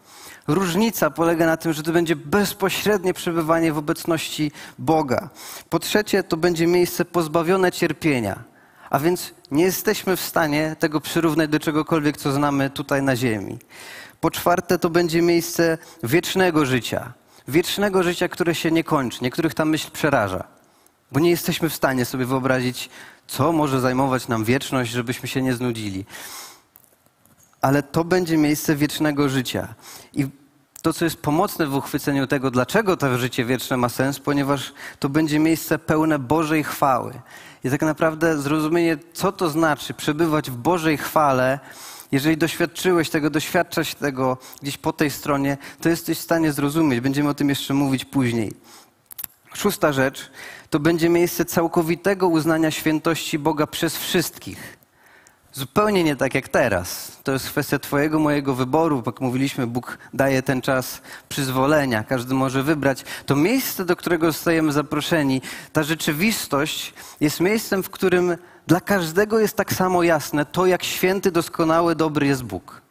Różnica 0.47 1.09
polega 1.09 1.45
na 1.45 1.57
tym, 1.57 1.73
że 1.73 1.83
to 1.83 1.91
będzie 1.91 2.15
bezpośrednie 2.15 3.13
przebywanie 3.13 3.73
w 3.73 3.77
obecności 3.77 4.51
Boga. 4.79 5.29
Po 5.69 5.79
trzecie, 5.79 6.23
to 6.23 6.37
będzie 6.37 6.67
miejsce 6.67 7.05
pozbawione 7.05 7.71
cierpienia. 7.71 8.43
A 8.89 8.99
więc 8.99 9.33
nie 9.51 9.63
jesteśmy 9.63 10.15
w 10.15 10.21
stanie 10.21 10.75
tego 10.79 11.01
przyrównać 11.01 11.49
do 11.49 11.59
czegokolwiek, 11.59 12.17
co 12.17 12.31
znamy 12.31 12.69
tutaj 12.69 13.01
na 13.01 13.15
Ziemi. 13.15 13.57
Po 14.21 14.31
czwarte, 14.31 14.79
to 14.79 14.89
będzie 14.89 15.21
miejsce 15.21 15.77
wiecznego 16.03 16.65
życia. 16.65 17.13
Wiecznego 17.47 18.03
życia, 18.03 18.27
które 18.27 18.55
się 18.55 18.71
nie 18.71 18.83
kończy. 18.83 19.19
Niektórych 19.21 19.53
ta 19.53 19.65
myśl 19.65 19.91
przeraża, 19.91 20.43
bo 21.11 21.19
nie 21.19 21.29
jesteśmy 21.29 21.69
w 21.69 21.75
stanie 21.75 22.05
sobie 22.05 22.25
wyobrazić, 22.25 22.89
co 23.27 23.51
może 23.51 23.79
zajmować 23.79 24.27
nam 24.27 24.43
wieczność, 24.43 24.91
żebyśmy 24.91 25.29
się 25.29 25.41
nie 25.41 25.53
znudzili. 25.53 26.05
Ale 27.61 27.83
to 27.83 28.03
będzie 28.03 28.37
miejsce 28.37 28.75
wiecznego 28.75 29.29
życia. 29.29 29.67
I 30.13 30.27
to, 30.81 30.93
co 30.93 31.05
jest 31.05 31.17
pomocne 31.21 31.67
w 31.67 31.75
uchwyceniu 31.75 32.27
tego, 32.27 32.51
dlaczego 32.51 32.97
to 32.97 33.17
życie 33.17 33.45
wieczne 33.45 33.77
ma 33.77 33.89
sens, 33.89 34.19
ponieważ 34.19 34.73
to 34.99 35.09
będzie 35.09 35.39
miejsce 35.39 35.79
pełne 35.79 36.19
Bożej 36.19 36.63
chwały. 36.63 37.13
I 37.63 37.69
tak 37.69 37.81
naprawdę 37.81 38.37
zrozumienie, 38.37 38.97
co 39.13 39.31
to 39.31 39.49
znaczy 39.49 39.93
przebywać 39.93 40.51
w 40.51 40.55
Bożej 40.55 40.97
chwale, 40.97 41.59
jeżeli 42.11 42.37
doświadczyłeś 42.37 43.09
tego, 43.09 43.29
doświadczasz 43.29 43.95
tego 43.95 44.37
gdzieś 44.61 44.77
po 44.77 44.93
tej 44.93 45.11
stronie, 45.11 45.57
to 45.81 45.89
jesteś 45.89 46.17
w 46.17 46.21
stanie 46.21 46.51
zrozumieć. 46.53 46.99
Będziemy 46.99 47.29
o 47.29 47.33
tym 47.33 47.49
jeszcze 47.49 47.73
mówić 47.73 48.05
później. 48.05 48.53
Szósta 49.53 49.93
rzecz 49.93 50.31
to 50.69 50.79
będzie 50.79 51.09
miejsce 51.09 51.45
całkowitego 51.45 52.27
uznania 52.27 52.71
świętości 52.71 53.39
Boga 53.39 53.67
przez 53.67 53.97
wszystkich. 53.97 54.78
Zupełnie 55.53 56.03
nie 56.03 56.15
tak 56.15 56.35
jak 56.35 56.49
teraz. 56.49 57.17
To 57.23 57.31
jest 57.31 57.49
kwestia 57.49 57.79
Twojego, 57.79 58.19
mojego 58.19 58.55
wyboru. 58.55 59.03
Jak 59.05 59.21
mówiliśmy, 59.21 59.67
Bóg 59.67 59.97
daje 60.13 60.41
ten 60.43 60.61
czas 60.61 61.01
przyzwolenia, 61.29 62.03
każdy 62.03 62.33
może 62.33 62.63
wybrać. 62.63 63.03
To 63.25 63.35
miejsce, 63.35 63.85
do 63.85 63.95
którego 63.95 64.31
zostajemy 64.31 64.71
zaproszeni, 64.71 65.41
ta 65.73 65.83
rzeczywistość 65.83 66.93
jest 67.21 67.39
miejscem, 67.39 67.83
w 67.83 67.89
którym 67.89 68.37
dla 68.67 68.81
każdego 68.81 69.39
jest 69.39 69.55
tak 69.55 69.73
samo 69.73 70.03
jasne 70.03 70.45
to, 70.45 70.65
jak 70.65 70.83
święty, 70.83 71.31
doskonały, 71.31 71.95
dobry 71.95 72.27
jest 72.27 72.43
Bóg. 72.43 72.81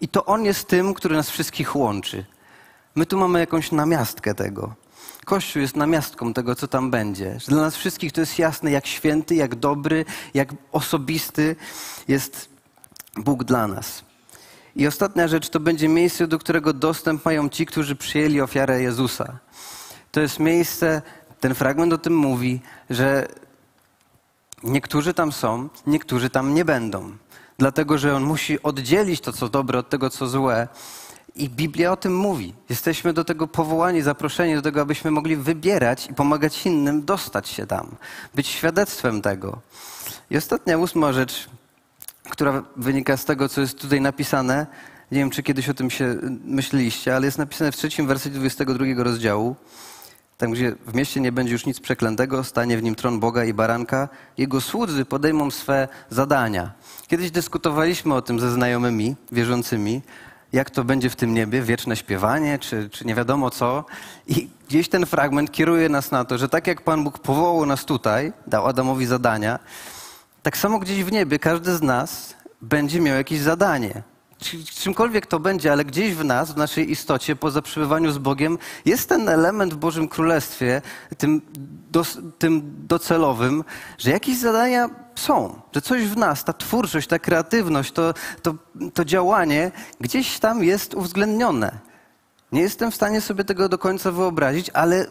I 0.00 0.08
to 0.08 0.24
On 0.24 0.44
jest 0.44 0.68
tym, 0.68 0.94
który 0.94 1.16
nas 1.16 1.30
wszystkich 1.30 1.76
łączy. 1.76 2.24
My 2.94 3.06
tu 3.06 3.18
mamy 3.18 3.40
jakąś 3.40 3.72
namiastkę 3.72 4.34
tego. 4.34 4.74
Kościół 5.24 5.62
jest 5.62 5.76
namiastką 5.76 6.34
tego, 6.34 6.54
co 6.54 6.68
tam 6.68 6.90
będzie. 6.90 7.40
Że 7.40 7.46
dla 7.46 7.62
nas 7.62 7.76
wszystkich 7.76 8.12
to 8.12 8.20
jest 8.20 8.38
jasne, 8.38 8.70
jak 8.70 8.86
święty, 8.86 9.34
jak 9.34 9.54
dobry, 9.54 10.04
jak 10.34 10.54
osobisty 10.72 11.56
jest 12.08 12.48
Bóg 13.16 13.44
dla 13.44 13.66
nas. 13.66 14.04
I 14.76 14.86
ostatnia 14.86 15.28
rzecz 15.28 15.48
to 15.48 15.60
będzie 15.60 15.88
miejsce, 15.88 16.26
do 16.26 16.38
którego 16.38 16.72
dostęp 16.72 17.24
mają 17.24 17.48
ci, 17.48 17.66
którzy 17.66 17.96
przyjęli 17.96 18.40
ofiarę 18.40 18.82
Jezusa. 18.82 19.38
To 20.12 20.20
jest 20.20 20.38
miejsce, 20.38 21.02
ten 21.40 21.54
fragment 21.54 21.92
o 21.92 21.98
tym 21.98 22.16
mówi, 22.16 22.60
że 22.90 23.28
niektórzy 24.62 25.14
tam 25.14 25.32
są, 25.32 25.68
niektórzy 25.86 26.30
tam 26.30 26.54
nie 26.54 26.64
będą. 26.64 27.12
Dlatego, 27.58 27.98
że 27.98 28.16
on 28.16 28.22
musi 28.22 28.62
oddzielić 28.62 29.20
to, 29.20 29.32
co 29.32 29.48
dobre, 29.48 29.78
od 29.78 29.88
tego, 29.88 30.10
co 30.10 30.26
złe. 30.26 30.68
I 31.36 31.48
Biblia 31.48 31.92
o 31.92 31.96
tym 31.96 32.16
mówi. 32.16 32.54
Jesteśmy 32.68 33.12
do 33.12 33.24
tego 33.24 33.46
powołani, 33.46 34.02
zaproszeni 34.02 34.54
do 34.54 34.62
tego, 34.62 34.80
abyśmy 34.80 35.10
mogli 35.10 35.36
wybierać 35.36 36.06
i 36.10 36.14
pomagać 36.14 36.66
innym 36.66 37.04
dostać 37.04 37.48
się 37.48 37.66
tam, 37.66 37.96
być 38.34 38.48
świadectwem 38.48 39.22
tego. 39.22 39.60
I 40.30 40.36
ostatnia, 40.36 40.78
ósma 40.78 41.12
rzecz, 41.12 41.48
która 42.30 42.62
wynika 42.76 43.16
z 43.16 43.24
tego, 43.24 43.48
co 43.48 43.60
jest 43.60 43.78
tutaj 43.78 44.00
napisane. 44.00 44.66
Nie 45.12 45.18
wiem, 45.18 45.30
czy 45.30 45.42
kiedyś 45.42 45.68
o 45.68 45.74
tym 45.74 45.90
się 45.90 46.16
myśleliście, 46.44 47.16
ale 47.16 47.26
jest 47.26 47.38
napisane 47.38 47.72
w 47.72 47.76
trzecim 47.76 48.06
wersecie 48.06 48.36
22 48.36 48.84
rozdziału. 48.96 49.56
Tam, 50.38 50.50
gdzie 50.50 50.74
w 50.86 50.94
mieście 50.94 51.20
nie 51.20 51.32
będzie 51.32 51.52
już 51.52 51.66
nic 51.66 51.80
przeklętego, 51.80 52.44
stanie 52.44 52.76
w 52.76 52.82
nim 52.82 52.94
tron 52.94 53.20
Boga 53.20 53.44
i 53.44 53.54
baranka, 53.54 54.08
jego 54.38 54.60
słudzy 54.60 55.04
podejmą 55.04 55.50
swe 55.50 55.88
zadania. 56.10 56.72
Kiedyś 57.06 57.30
dyskutowaliśmy 57.30 58.14
o 58.14 58.22
tym 58.22 58.40
ze 58.40 58.50
znajomymi, 58.50 59.16
wierzącymi, 59.32 60.02
jak 60.52 60.70
to 60.70 60.84
będzie 60.84 61.10
w 61.10 61.16
tym 61.16 61.34
niebie, 61.34 61.62
wieczne 61.62 61.96
śpiewanie, 61.96 62.58
czy, 62.58 62.90
czy 62.90 63.04
nie 63.04 63.14
wiadomo 63.14 63.50
co. 63.50 63.84
I 64.26 64.48
gdzieś 64.68 64.88
ten 64.88 65.06
fragment 65.06 65.52
kieruje 65.52 65.88
nas 65.88 66.10
na 66.10 66.24
to, 66.24 66.38
że 66.38 66.48
tak 66.48 66.66
jak 66.66 66.82
Pan 66.82 67.04
Bóg 67.04 67.18
powołał 67.18 67.66
nas 67.66 67.84
tutaj, 67.84 68.32
dał 68.46 68.66
Adamowi 68.66 69.06
zadania, 69.06 69.58
tak 70.42 70.56
samo 70.56 70.78
gdzieś 70.78 71.04
w 71.04 71.12
niebie 71.12 71.38
każdy 71.38 71.76
z 71.76 71.82
nas 71.82 72.34
będzie 72.62 73.00
miał 73.00 73.16
jakieś 73.16 73.40
zadanie. 73.40 74.02
Czymkolwiek 74.80 75.26
to 75.26 75.40
będzie, 75.40 75.72
ale 75.72 75.84
gdzieś 75.84 76.14
w 76.14 76.24
nas, 76.24 76.52
w 76.52 76.56
naszej 76.56 76.90
istocie, 76.90 77.36
poza 77.36 77.62
przebywaniu 77.62 78.12
z 78.12 78.18
Bogiem, 78.18 78.58
jest 78.84 79.08
ten 79.08 79.28
element 79.28 79.74
w 79.74 79.76
Bożym 79.76 80.08
Królestwie, 80.08 80.82
tym, 81.18 81.42
tym 82.38 82.62
docelowym, 82.88 83.64
że 83.98 84.10
jakieś 84.10 84.38
zadania 84.38 84.90
są, 85.14 85.60
że 85.74 85.80
coś 85.80 86.02
w 86.02 86.16
nas, 86.16 86.44
ta 86.44 86.52
twórczość, 86.52 87.08
ta 87.08 87.18
kreatywność, 87.18 87.92
to, 87.92 88.14
to, 88.42 88.54
to 88.94 89.04
działanie 89.04 89.72
gdzieś 90.00 90.38
tam 90.38 90.64
jest 90.64 90.94
uwzględnione. 90.94 91.78
Nie 92.52 92.60
jestem 92.60 92.90
w 92.90 92.94
stanie 92.94 93.20
sobie 93.20 93.44
tego 93.44 93.68
do 93.68 93.78
końca 93.78 94.12
wyobrazić, 94.12 94.70
ale 94.70 95.06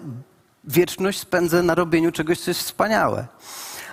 wieczność 0.63 1.19
spędzę 1.19 1.63
na 1.63 1.75
robieniu 1.75 2.11
czegoś, 2.11 2.39
co 2.39 2.51
jest 2.51 2.61
wspaniałe. 2.61 3.27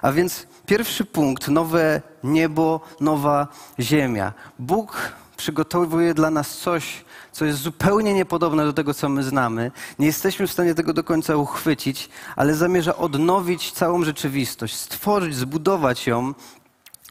A 0.03 0.13
więc 0.13 0.47
pierwszy 0.67 1.05
punkt, 1.05 1.49
nowe 1.49 2.03
niebo, 2.25 2.81
nowa 3.01 3.49
ziemia. 3.81 4.33
Bóg 4.59 5.13
przygotowuje 5.37 6.15
dla 6.15 6.31
nas 6.31 6.59
coś, 6.59 7.05
co 7.33 7.45
jest 7.45 7.59
zupełnie 7.59 8.15
niepodobne 8.15 8.65
do 8.65 8.73
tego, 8.73 8.95
co 8.95 9.09
my 9.09 9.23
znamy. 9.23 9.71
Nie 9.99 10.07
jesteśmy 10.07 10.47
w 10.47 10.53
stanie 10.53 10.75
tego 10.75 10.93
do 10.93 11.05
końca 11.05 11.37
uchwycić, 11.37 12.09
ale 12.37 12.55
zamierza 12.55 12.97
odnowić 12.97 13.73
całą 13.73 14.05
rzeczywistość, 14.05 14.75
stworzyć, 14.77 15.37
zbudować 15.37 16.07
ją 16.07 16.35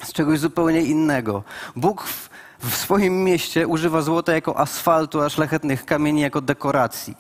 z 0.04 0.14
czegoś 0.14 0.40
zupełnie 0.40 0.82
innego. 0.82 1.44
Bóg 1.76 2.04
w, 2.04 2.30
w 2.60 2.76
swoim 2.76 3.24
mieście 3.24 3.68
używa 3.68 4.02
złota 4.02 4.34
jako 4.34 4.60
asfaltu, 4.60 5.22
a 5.22 5.30
szlachetnych 5.30 5.86
kamieni 5.86 6.22
jako 6.22 6.42
dekoracji. 6.42 7.18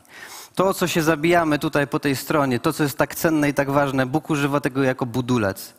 To, 0.56 0.74
co 0.74 0.88
się 0.88 1.04
zabijamy 1.04 1.60
tutaj 1.60 1.88
po 1.88 2.00
tej 2.00 2.16
stronie, 2.16 2.60
to, 2.60 2.74
co 2.74 2.84
jest 2.84 2.98
tak 2.98 3.16
cenne 3.16 3.50
i 3.50 3.54
tak 3.54 3.72
ważne, 3.72 4.06
Bóg 4.06 4.30
używa 4.30 4.60
tego 4.60 4.84
jako 4.84 5.06
budulec. 5.06 5.74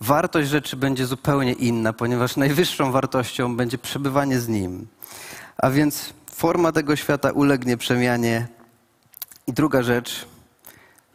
Wartość 0.00 0.48
rzeczy 0.48 0.76
będzie 0.76 1.06
zupełnie 1.06 1.52
inna, 1.52 1.92
ponieważ 1.92 2.36
najwyższą 2.36 2.92
wartością 2.92 3.56
będzie 3.56 3.78
przebywanie 3.78 4.40
z 4.40 4.48
Nim. 4.48 4.86
A 5.56 5.70
więc 5.70 6.12
forma 6.34 6.72
tego 6.72 6.96
świata 6.96 7.30
ulegnie 7.30 7.76
przemianie. 7.76 8.46
I 9.46 9.52
druga 9.52 9.82
rzecz 9.82 10.26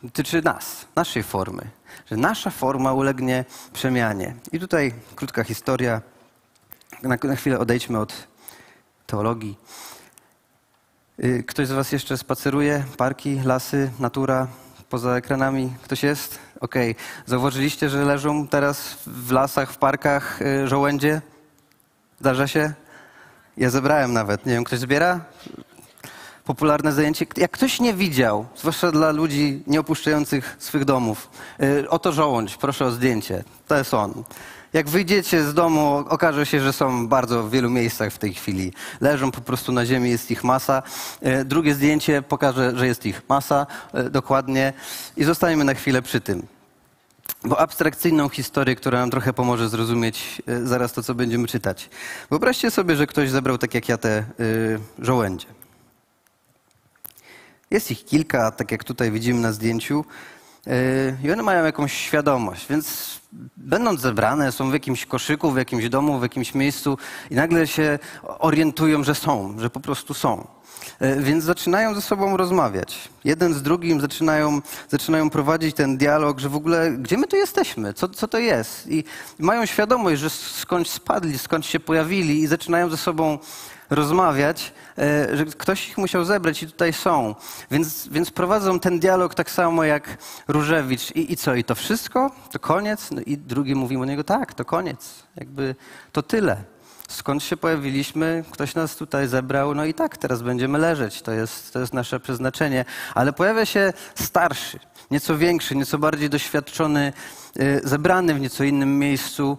dotyczy 0.04 0.42
nas, 0.42 0.86
naszej 0.96 1.24
formy, 1.24 1.68
że 2.12 2.18
nasza 2.18 2.50
forma 2.50 2.94
ulegnie 2.94 3.46
przemianie. 3.74 4.36
I 4.52 4.60
tutaj 4.60 4.94
krótka 5.16 5.44
historia. 5.44 6.02
Na, 7.04 7.18
na 7.24 7.36
chwilę 7.36 7.60
odejdźmy 7.60 8.00
od 8.00 8.14
teologii. 9.08 9.58
Y, 11.24 11.44
Ktoś 11.48 11.68
z 11.68 11.72
Was 11.72 11.92
jeszcze 11.92 12.18
spaceruje? 12.18 12.84
Parki, 12.98 13.42
lasy, 13.46 13.92
natura, 14.00 14.48
poza 14.90 15.16
ekranami? 15.16 15.74
Ktoś 15.84 16.04
jest? 16.04 16.40
Okej. 16.62 16.96
Zauważyliście, 17.26 17.90
że 17.90 18.06
leżą 18.06 18.48
teraz 18.48 18.98
w 19.08 19.32
lasach, 19.32 19.72
w 19.72 19.78
parkach 19.78 20.42
y, 20.42 20.68
żołędzie? 20.68 21.22
Zdarza 22.20 22.48
się? 22.48 22.74
Ja 23.58 23.70
zebrałem 23.70 24.14
nawet. 24.14 24.46
Nie 24.46 24.54
wiem, 24.54 24.64
ktoś 24.64 24.80
zbiera? 24.80 25.20
Popularne 26.52 26.92
zajęcie. 26.94 27.26
Jak 27.38 27.52
ktoś 27.52 27.80
nie 27.80 27.94
widział, 27.94 28.46
zwłaszcza 28.56 28.92
dla 28.92 29.12
ludzi 29.12 29.64
nieopuszczających 29.68 30.56
swych 30.60 30.86
domów, 30.86 31.30
y, 31.64 31.90
oto 31.90 32.12
żołądź, 32.12 32.58
proszę 32.58 32.86
o 32.86 32.92
zdjęcie. 32.92 33.44
To 33.68 33.78
jest 33.78 33.94
on. 33.94 34.24
Jak 34.74 34.90
wyjdziecie 34.90 35.44
z 35.44 35.54
domu, 35.54 36.04
okaże 36.10 36.46
się, 36.46 36.60
że 36.62 36.74
są 36.74 37.08
bardzo 37.08 37.44
w 37.44 37.52
wielu 37.52 37.70
miejscach 37.70 38.14
w 38.14 38.18
tej 38.18 38.34
chwili. 38.34 38.74
Leżą 39.02 39.32
po 39.32 39.42
prostu 39.42 39.72
na 39.72 39.86
ziemi, 39.86 40.10
jest 40.10 40.32
ich 40.32 40.44
masa. 40.44 40.84
Y, 41.42 41.46
Drugie 41.46 41.76
zdjęcie 41.76 42.22
pokaże, 42.22 42.78
że 42.78 42.88
jest 42.88 43.06
ich 43.06 43.22
masa, 43.30 43.68
y, 43.96 44.10
dokładnie. 44.10 44.74
I 45.18 45.24
zostaniemy 45.24 45.64
na 45.64 45.74
chwilę 45.74 46.02
przy 46.02 46.22
tym. 46.22 46.48
Bo 47.44 47.60
abstrakcyjną 47.60 48.30
historię, 48.30 48.76
która 48.76 49.00
nam 49.00 49.12
trochę 49.12 49.34
pomoże 49.34 49.70
zrozumieć 49.70 50.42
zaraz 50.64 50.94
to, 50.94 51.04
co 51.04 51.16
będziemy 51.16 51.48
czytać. 51.48 51.90
Wyobraźcie 52.30 52.72
sobie, 52.72 52.96
że 52.96 53.08
ktoś 53.08 53.30
zebrał 53.30 53.58
tak 53.58 53.74
jak 53.74 53.90
ja 53.90 53.98
te 53.98 54.26
żołędzie. 55.00 55.61
Jest 57.72 57.92
ich 57.92 58.06
kilka, 58.06 58.52
tak 58.52 58.72
jak 58.72 58.84
tutaj 58.84 59.12
widzimy 59.12 59.40
na 59.40 59.52
zdjęciu. 59.52 60.06
Yy, 60.66 60.74
I 61.24 61.32
one 61.32 61.44
mają 61.44 61.66
jakąś 61.66 61.94
świadomość, 61.94 62.68
więc 62.70 63.20
będąc 63.58 64.02
zebrane, 64.02 64.52
są 64.52 64.70
w 64.70 64.74
jakimś 64.74 65.06
koszyku, 65.06 65.52
w 65.52 65.58
jakimś 65.58 65.90
domu, 65.90 66.20
w 66.20 66.22
jakimś 66.22 66.56
miejscu 66.56 66.98
i 67.30 67.36
nagle 67.36 67.68
się 67.68 68.00
orientują, 68.40 69.04
że 69.04 69.16
są, 69.16 69.56
że 69.60 69.70
po 69.70 69.80
prostu 69.80 70.14
są. 70.14 70.48
Yy, 71.02 71.24
Więc 71.24 71.44
zaczynają 71.44 71.96
ze 71.96 72.02
sobą 72.02 72.38
rozmawiać. 72.38 73.10
Jeden 73.24 73.54
z 73.54 73.62
drugim 73.62 74.02
zaczynają, 74.02 74.62
zaczynają 74.90 75.30
prowadzić 75.30 75.76
ten 75.76 75.98
dialog, 75.98 76.40
że 76.40 76.50
w 76.50 76.56
ogóle 76.56 76.92
gdzie 76.92 77.18
my 77.18 77.28
tu 77.28 77.36
jesteśmy, 77.36 77.94
co, 77.94 78.10
co 78.10 78.28
to 78.28 78.38
jest. 78.40 78.88
I 78.88 79.04
mają 79.40 79.66
świadomość, 79.66 80.22
że 80.22 80.30
skądś 80.30 80.90
spadli, 80.90 81.40
skąd 81.40 81.66
się 81.66 81.80
pojawili 81.80 82.40
i 82.40 82.48
zaczynają 82.48 82.90
ze 82.90 82.98
sobą 82.98 83.40
rozmawiać, 83.92 84.74
e, 84.98 85.38
że 85.38 85.46
ktoś 85.46 85.90
ich 85.90 85.98
musiał 85.98 86.26
zebrać 86.26 86.64
i 86.64 86.68
tutaj 86.68 86.94
są. 86.94 87.36
Więc, 87.72 88.08
więc 88.08 88.32
prowadzą 88.32 88.80
ten 88.80 89.00
dialog 89.00 89.36
tak 89.36 89.52
samo 89.52 89.84
jak 89.84 90.18
Różewicz. 90.48 91.12
I, 91.12 91.34
I 91.34 91.38
co, 91.38 91.56
i 91.56 91.64
to 91.64 91.76
wszystko? 91.76 92.32
To 92.52 92.60
koniec? 92.60 93.12
No 93.12 93.22
I 93.26 93.38
drugi 93.38 93.76
mówi 93.76 93.98
o 93.98 94.06
niego, 94.06 94.24
tak, 94.24 94.54
to 94.54 94.66
koniec. 94.66 95.24
Jakby 95.36 95.76
to 96.12 96.24
tyle. 96.24 96.64
Skąd 97.08 97.44
się 97.44 97.58
pojawiliśmy, 97.58 98.44
ktoś 98.52 98.76
nas 98.76 98.96
tutaj 98.96 99.28
zebrał, 99.28 99.76
no 99.76 99.86
i 99.86 99.94
tak, 99.94 100.18
teraz 100.18 100.42
będziemy 100.42 100.78
leżeć. 100.78 101.22
To 101.22 101.32
jest, 101.32 101.74
to 101.74 101.80
jest 101.80 101.94
nasze 101.94 102.20
przeznaczenie. 102.20 102.86
Ale 103.16 103.34
pojawia 103.34 103.66
się 103.66 103.94
starszy, 104.16 104.80
nieco 105.12 105.38
większy, 105.38 105.76
nieco 105.76 105.98
bardziej 105.98 106.30
doświadczony, 106.30 107.14
e, 107.60 107.88
zebrany 107.88 108.34
w 108.34 108.40
nieco 108.40 108.64
innym 108.64 109.00
miejscu 109.00 109.58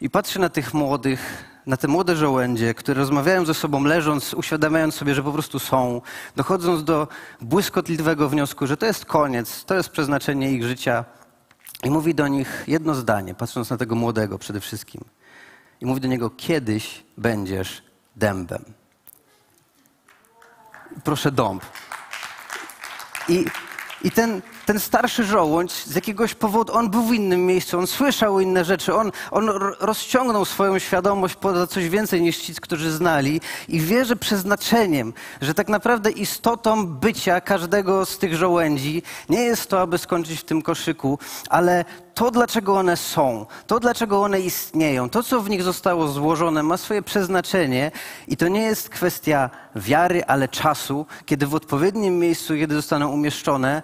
i 0.00 0.10
patrzy 0.10 0.38
na 0.38 0.48
tych 0.48 0.74
młodych, 0.74 1.44
na 1.66 1.76
te 1.76 1.88
młode 1.88 2.16
żołędzie, 2.16 2.74
które 2.74 3.00
rozmawiają 3.00 3.44
ze 3.44 3.54
sobą 3.54 3.84
leżąc, 3.84 4.34
uświadamiając 4.34 4.94
sobie, 4.94 5.14
że 5.14 5.22
po 5.22 5.32
prostu 5.32 5.58
są, 5.58 6.00
dochodząc 6.36 6.84
do 6.84 7.08
błyskotliwego 7.40 8.28
wniosku, 8.28 8.66
że 8.66 8.76
to 8.76 8.86
jest 8.86 9.04
koniec, 9.04 9.64
to 9.64 9.74
jest 9.74 9.88
przeznaczenie 9.88 10.52
ich 10.52 10.64
życia. 10.64 11.04
I 11.84 11.90
mówi 11.90 12.14
do 12.14 12.28
nich 12.28 12.64
jedno 12.66 12.94
zdanie, 12.94 13.34
patrząc 13.34 13.70
na 13.70 13.76
tego 13.76 13.94
młodego 13.94 14.38
przede 14.38 14.60
wszystkim. 14.60 15.04
I 15.80 15.86
mówi 15.86 16.00
do 16.00 16.08
niego: 16.08 16.30
Kiedyś 16.30 17.04
będziesz 17.16 17.82
dębem. 18.16 18.64
Proszę 21.04 21.32
dąb. 21.32 21.64
I, 23.28 23.44
i 24.02 24.10
ten, 24.10 24.42
ten 24.66 24.80
starszy 24.80 25.24
żołądź 25.24 25.72
z 25.72 25.94
jakiegoś 25.94 26.34
powodu, 26.34 26.72
on 26.72 26.90
był 26.90 27.02
w 27.02 27.14
innym 27.14 27.46
miejscu, 27.46 27.78
on 27.78 27.86
słyszał 27.86 28.40
inne 28.40 28.64
rzeczy, 28.64 28.94
on, 28.94 29.12
on 29.30 29.48
ro- 29.48 29.76
rozciągnął 29.80 30.44
swoją 30.44 30.78
świadomość 30.78 31.34
poza 31.34 31.66
coś 31.66 31.88
więcej 31.88 32.22
niż 32.22 32.36
ci, 32.36 32.54
którzy 32.54 32.92
znali 32.92 33.40
i 33.68 33.80
wie, 33.80 34.04
że 34.04 34.16
przeznaczeniem, 34.16 35.12
że 35.40 35.54
tak 35.54 35.68
naprawdę 35.68 36.10
istotą 36.10 36.86
bycia 36.86 37.40
każdego 37.40 38.06
z 38.06 38.18
tych 38.18 38.36
żołędzi 38.36 39.02
nie 39.28 39.40
jest 39.40 39.70
to, 39.70 39.80
aby 39.80 39.98
skończyć 39.98 40.40
w 40.40 40.44
tym 40.44 40.62
koszyku, 40.62 41.18
ale 41.50 41.84
to, 42.14 42.30
dlaczego 42.30 42.74
one 42.74 42.96
są, 42.96 43.46
to, 43.66 43.80
dlaczego 43.80 44.22
one 44.22 44.40
istnieją, 44.40 45.10
to, 45.10 45.22
co 45.22 45.40
w 45.40 45.50
nich 45.50 45.62
zostało 45.62 46.08
złożone, 46.08 46.62
ma 46.62 46.76
swoje 46.76 47.02
przeznaczenie 47.02 47.90
i 48.28 48.36
to 48.36 48.48
nie 48.48 48.62
jest 48.62 48.88
kwestia 48.88 49.50
wiary, 49.76 50.24
ale 50.24 50.48
czasu, 50.48 51.06
kiedy 51.26 51.46
w 51.46 51.54
odpowiednim 51.54 52.18
miejscu, 52.18 52.54
kiedy 52.54 52.74
zostaną 52.74 53.08
umieszczone, 53.08 53.82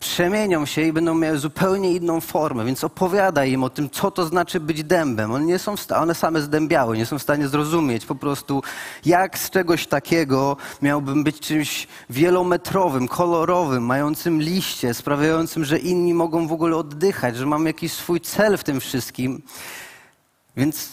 przemienią 0.00 0.66
się 0.66 0.82
i 0.82 0.92
będą 0.92 1.14
miały 1.14 1.38
zupełnie 1.38 1.92
inną 1.92 2.20
formę, 2.20 2.64
więc 2.64 2.84
opowiadaj 2.84 3.50
im 3.50 3.64
o 3.64 3.70
tym, 3.70 3.90
co 3.90 4.10
to 4.10 4.26
znaczy 4.26 4.60
być 4.60 4.84
dębem. 4.84 5.32
One, 5.32 5.44
nie 5.44 5.58
są 5.58 5.74
one 5.96 6.14
same 6.14 6.42
zdębiały, 6.42 6.98
nie 6.98 7.06
są 7.06 7.18
w 7.18 7.22
stanie 7.22 7.48
zrozumieć 7.48 8.06
po 8.06 8.14
prostu, 8.14 8.62
jak 9.04 9.38
z 9.38 9.50
czegoś 9.50 9.86
takiego 9.86 10.56
miałbym 10.82 11.24
być 11.24 11.40
czymś 11.40 11.88
wielometrowym, 12.10 13.08
kolorowym, 13.08 13.86
mającym 13.86 14.42
liście, 14.42 14.94
sprawiającym, 14.94 15.64
że 15.64 15.78
inni 15.78 16.14
mogą 16.14 16.48
w 16.48 16.52
ogóle 16.52 16.76
oddychać, 16.76 17.36
że 17.36 17.46
mam 17.46 17.66
jakiś 17.66 17.92
swój 17.92 18.20
cel 18.20 18.56
w 18.56 18.64
tym 18.64 18.80
wszystkim. 18.80 19.42
Więc 20.56 20.90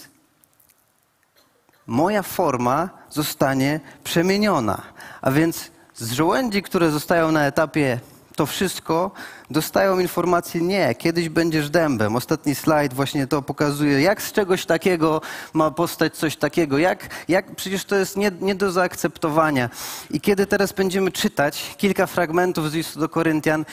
moja 1.88 2.24
forma 2.24 2.90
zostanie 3.10 3.80
przemieniona. 4.04 4.82
A 5.22 5.32
więc 5.32 5.72
z 5.96 6.12
żołędzi, 6.12 6.64
które 6.64 6.92
zostają 6.92 7.32
na 7.32 7.46
etapie 7.46 8.00
to 8.40 8.46
wszystko, 8.46 9.12
dostają 9.50 10.00
informację 10.00 10.62
nie, 10.62 10.96
kiedyś 10.96 11.30
będziesz 11.30 11.70
dębem. 11.70 12.16
Ostatni 12.16 12.56
slajd 12.56 12.94
właśnie 12.94 13.28
to 13.28 13.42
pokazuje, 13.42 14.02
jak 14.02 14.22
z 14.22 14.32
czegoś 14.32 14.66
takiego 14.66 15.22
ma 15.54 15.72
powstać 15.72 16.16
coś 16.16 16.38
takiego, 16.38 16.78
jak, 16.78 17.10
jak 17.28 17.56
przecież 17.56 17.86
to 17.86 17.96
jest 17.96 18.18
nie, 18.18 18.32
nie 18.42 18.56
do 18.56 18.72
zaakceptowania. 18.72 19.70
I 20.12 20.22
kiedy 20.22 20.46
teraz 20.46 20.72
będziemy 20.72 21.12
czytać 21.12 21.76
kilka 21.78 22.08
fragmentów 22.08 22.72
z 22.72 22.74
listu 22.74 23.00
do 23.00 23.10
Koryntian, 23.10 23.66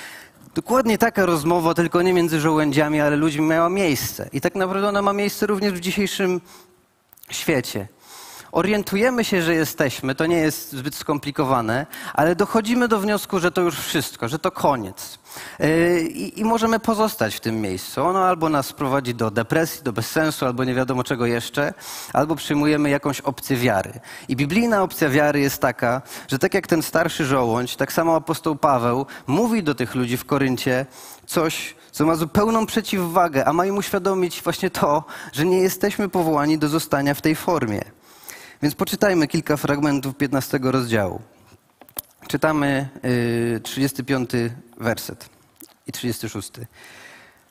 Dokładnie 0.55 0.99
taka 0.99 1.27
rozmowa, 1.27 1.75
tylko 1.75 2.03
nie 2.03 2.13
między 2.13 2.41
żołędziami, 2.41 3.01
ale 3.01 3.17
ludźmi 3.17 3.47
miała 3.47 3.69
miejsce. 3.69 4.29
I 4.33 4.41
tak 4.41 4.55
naprawdę 4.55 4.89
ona 4.89 5.03
ma 5.03 5.13
miejsce 5.13 5.47
również 5.47 5.73
w 5.73 5.81
dzisiejszym 5.81 6.41
świecie. 7.31 7.89
Orientujemy 8.53 9.25
się, 9.25 9.43
że 9.43 9.55
jesteśmy, 9.55 10.15
to 10.15 10.27
nie 10.27 10.37
jest 10.37 10.73
zbyt 10.73 10.95
skomplikowane, 10.95 11.87
ale 12.15 12.37
dochodzimy 12.37 12.89
do 12.89 13.01
wniosku, 13.01 13.39
że 13.39 13.51
to 13.51 13.61
już 13.61 13.79
wszystko, 13.79 14.29
że 14.29 14.39
to 14.39 14.51
koniec. 14.51 15.19
Yy, 15.59 16.01
I, 16.01 16.41
I 16.41 16.45
możemy 16.45 16.81
pozostać 16.81 17.35
w 17.35 17.41
tym 17.41 17.61
miejscu. 17.61 18.05
Ono 18.05 18.25
albo 18.25 18.49
nas 18.49 18.73
prowadzi 18.73 19.15
do 19.15 19.31
depresji, 19.31 19.83
do 19.83 19.93
bezsensu, 19.93 20.47
albo 20.47 20.65
nie 20.65 20.75
wiadomo 20.75 21.05
czego 21.05 21.27
jeszcze, 21.27 21.75
albo 22.13 22.37
przyjmujemy 22.37 22.91
jakąś 22.91 23.21
opcję 23.21 23.57
wiary. 23.57 23.93
I 24.29 24.37
biblijna 24.37 24.83
opcja 24.83 25.09
wiary 25.09 25.41
jest 25.41 25.61
taka, 25.61 26.03
że 26.29 26.39
tak 26.39 26.55
jak 26.55 26.67
ten 26.67 26.83
starszy 26.83 27.25
żołądź, 27.25 27.77
tak 27.77 27.93
samo 27.93 28.17
apostoł 28.17 28.57
Paweł 28.57 29.07
mówi 29.27 29.63
do 29.63 29.75
tych 29.75 29.95
ludzi 29.95 30.17
w 30.17 30.25
Koryncie 30.25 30.87
coś, 31.27 31.75
co 31.93 32.07
ma 32.07 32.17
zupełną 32.17 32.67
przeciwwagę, 32.67 33.45
a 33.45 33.53
ma 33.53 33.67
im 33.67 33.77
uświadomić 33.77 34.43
właśnie 34.43 34.71
to, 34.71 35.05
że 35.33 35.47
nie 35.47 35.59
jesteśmy 35.59 36.09
powołani 36.09 36.59
do 36.59 36.69
zostania 36.69 37.15
w 37.15 37.23
tej 37.23 37.35
formie. 37.35 37.96
Więc 38.67 38.75
poczytajmy 38.75 39.29
kilka 39.29 39.57
fragmentów 39.57 40.17
15 40.17 40.59
rozdziału. 40.63 41.21
Czytamy 42.29 42.89
y, 43.05 43.61
35 43.63 44.31
werset 44.77 45.29
i 45.87 45.93
36. 45.93 46.53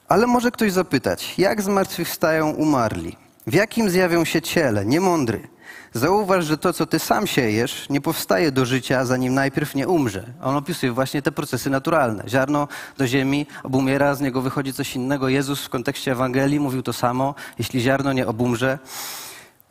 Ale 0.07 0.27
może 0.27 0.51
ktoś 0.51 0.71
zapytać, 0.71 1.33
jak 1.37 1.61
zmartwychwstają 1.61 2.49
umarli? 2.49 3.15
W 3.47 3.53
jakim 3.53 3.89
zjawią 3.89 4.25
się 4.25 4.41
ciele? 4.41 4.85
Niemądry. 4.85 5.47
Zauważ, 5.93 6.45
że 6.45 6.57
to, 6.57 6.73
co 6.73 6.85
ty 6.85 6.99
sam 6.99 7.27
siejesz, 7.27 7.89
nie 7.89 8.01
powstaje 8.01 8.51
do 8.51 8.65
życia, 8.65 9.05
zanim 9.05 9.33
najpierw 9.33 9.75
nie 9.75 9.87
umrze. 9.87 10.23
On 10.41 10.55
opisuje 10.55 10.91
właśnie 10.91 11.21
te 11.21 11.31
procesy 11.31 11.69
naturalne. 11.69 12.23
Ziarno 12.27 12.67
do 12.97 13.07
ziemi 13.07 13.47
obumiera, 13.63 14.15
z 14.15 14.21
niego 14.21 14.41
wychodzi 14.41 14.73
coś 14.73 14.95
innego. 14.95 15.29
Jezus 15.29 15.65
w 15.65 15.69
kontekście 15.69 16.11
Ewangelii 16.11 16.59
mówił 16.59 16.81
to 16.81 16.93
samo. 16.93 17.35
Jeśli 17.59 17.81
ziarno 17.81 18.13
nie 18.13 18.27
obumrze, 18.27 18.79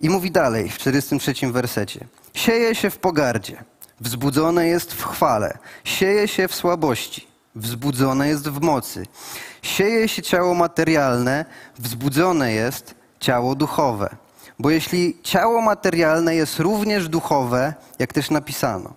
i 0.05 0.11
mówi 0.11 0.31
dalej 0.31 0.69
w 0.69 0.79
43 0.79 1.53
wersecie. 1.53 2.07
Sieje 2.35 2.75
się 2.75 2.91
w 2.91 2.99
pogardzie, 2.99 3.65
wzbudzone 4.01 4.67
jest 4.67 4.93
w 4.93 5.05
chwale, 5.05 5.59
sieje 5.85 6.29
się 6.29 6.49
w 6.49 6.55
słabości, 6.55 7.27
wzbudzone 7.55 8.29
jest 8.29 8.49
w 8.49 8.61
mocy. 8.61 9.07
Sieje 9.63 10.09
się 10.09 10.23
ciało 10.23 10.55
materialne, 10.55 11.45
wzbudzone 11.79 12.53
jest 12.53 12.95
ciało 13.21 13.55
duchowe. 13.55 14.17
Bo 14.59 14.71
jeśli 14.71 15.19
ciało 15.23 15.61
materialne 15.61 16.35
jest 16.35 16.59
również 16.59 17.09
duchowe, 17.09 17.75
jak 17.99 18.13
też 18.13 18.31
napisano, 18.31 18.93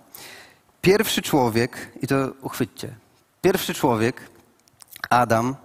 pierwszy 0.82 1.22
człowiek, 1.22 1.92
i 2.02 2.06
to 2.06 2.16
uchwyćcie, 2.42 2.94
pierwszy 3.42 3.74
człowiek, 3.74 4.30
Adam, 5.10 5.56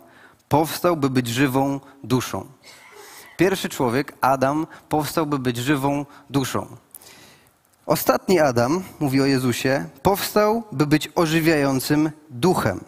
powstał, 0.49 0.97
by 0.97 1.09
być 1.09 1.27
żywą 1.27 1.79
duszą. 2.03 2.45
Pierwszy 3.43 3.69
człowiek, 3.69 4.13
Adam, 4.21 4.67
powstał, 4.89 5.25
by 5.25 5.39
być 5.39 5.57
żywą 5.57 6.05
duszą. 6.29 6.67
Ostatni 7.85 8.39
Adam, 8.39 8.83
mówi 8.99 9.21
o 9.21 9.25
Jezusie, 9.25 9.85
powstał, 10.03 10.63
by 10.71 10.87
być 10.87 11.09
ożywiającym 11.15 12.11
duchem. 12.29 12.79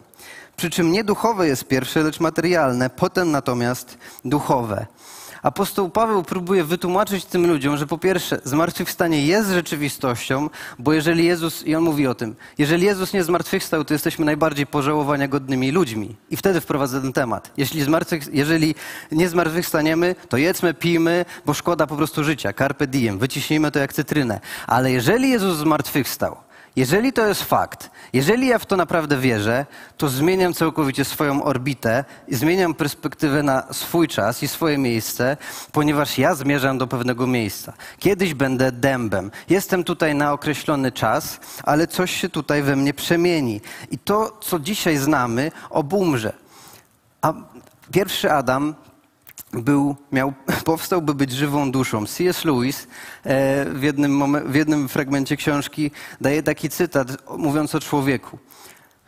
Przy 0.56 0.70
czym 0.70 0.92
nie 0.92 1.04
duchowe 1.04 1.46
jest 1.46 1.68
pierwsze, 1.68 2.02
lecz 2.02 2.20
materialne, 2.20 2.90
potem 2.90 3.30
natomiast 3.30 3.98
duchowe. 4.24 4.86
Apostoł 5.46 5.90
Paweł 5.90 6.22
próbuje 6.22 6.64
wytłumaczyć 6.64 7.24
tym 7.24 7.46
ludziom, 7.46 7.76
że 7.76 7.86
po 7.86 7.98
pierwsze, 7.98 8.40
zmartwychwstanie 8.44 9.26
jest 9.26 9.50
rzeczywistością, 9.50 10.50
bo 10.78 10.92
jeżeli 10.92 11.24
Jezus, 11.24 11.62
i 11.62 11.74
on 11.74 11.84
mówi 11.84 12.06
o 12.06 12.14
tym, 12.14 12.36
jeżeli 12.58 12.86
Jezus 12.86 13.12
nie 13.12 13.24
zmartwychwstał, 13.24 13.84
to 13.84 13.94
jesteśmy 13.94 14.24
najbardziej 14.24 14.66
pożałowania 14.66 15.28
godnymi 15.28 15.70
ludźmi. 15.70 16.16
I 16.30 16.36
wtedy 16.36 16.60
wprowadza 16.60 17.00
ten 17.00 17.12
temat. 17.12 17.52
Jeśli, 17.56 17.86
jeżeli 18.32 18.74
nie 19.12 19.28
zmartwychwstaniemy, 19.28 20.14
to 20.28 20.36
jedzmy, 20.36 20.74
pijmy, 20.74 21.24
bo 21.44 21.54
szkoda 21.54 21.86
po 21.86 21.96
prostu 21.96 22.24
życia. 22.24 22.52
Carpe 22.52 22.86
diem, 22.86 23.18
wyciśnijmy 23.18 23.70
to 23.70 23.78
jak 23.78 23.92
cytrynę. 23.92 24.40
Ale 24.66 24.92
jeżeli 24.92 25.30
Jezus 25.30 25.58
zmartwychwstał, 25.58 26.36
jeżeli 26.76 27.12
to 27.12 27.26
jest 27.26 27.42
fakt, 27.42 27.90
jeżeli 28.12 28.46
ja 28.46 28.58
w 28.58 28.66
to 28.66 28.76
naprawdę 28.76 29.18
wierzę, 29.18 29.66
to 29.96 30.08
zmieniam 30.08 30.54
całkowicie 30.54 31.04
swoją 31.04 31.44
orbitę 31.44 32.04
i 32.28 32.34
zmieniam 32.34 32.74
perspektywę 32.74 33.42
na 33.42 33.72
swój 33.72 34.08
czas 34.08 34.42
i 34.42 34.48
swoje 34.48 34.78
miejsce, 34.78 35.36
ponieważ 35.72 36.18
ja 36.18 36.34
zmierzam 36.34 36.78
do 36.78 36.86
pewnego 36.86 37.26
miejsca. 37.26 37.72
Kiedyś 37.98 38.34
będę 38.34 38.72
dębem. 38.72 39.30
Jestem 39.48 39.84
tutaj 39.84 40.14
na 40.14 40.32
określony 40.32 40.92
czas, 40.92 41.40
ale 41.62 41.86
coś 41.86 42.20
się 42.20 42.28
tutaj 42.28 42.62
we 42.62 42.76
mnie 42.76 42.94
przemieni. 42.94 43.60
I 43.90 43.98
to, 43.98 44.38
co 44.40 44.58
dzisiaj 44.58 44.96
znamy, 44.96 45.52
obumrze. 45.70 46.32
A 47.22 47.32
pierwszy 47.92 48.32
Adam 48.32 48.74
był, 49.56 49.96
miał, 50.12 50.32
powstał, 50.64 51.02
by 51.02 51.14
być 51.14 51.32
żywą 51.32 51.72
duszą. 51.72 52.06
C.S. 52.06 52.44
Lewis 52.44 52.86
e, 53.24 53.64
w 53.64 53.82
jednym, 53.82 54.50
w 54.50 54.54
jednym 54.54 54.88
fragmencie 54.88 55.36
książki 55.36 55.90
daje 56.20 56.42
taki 56.42 56.68
cytat, 56.68 57.08
mówiąc 57.38 57.74
o 57.74 57.80
człowieku, 57.80 58.38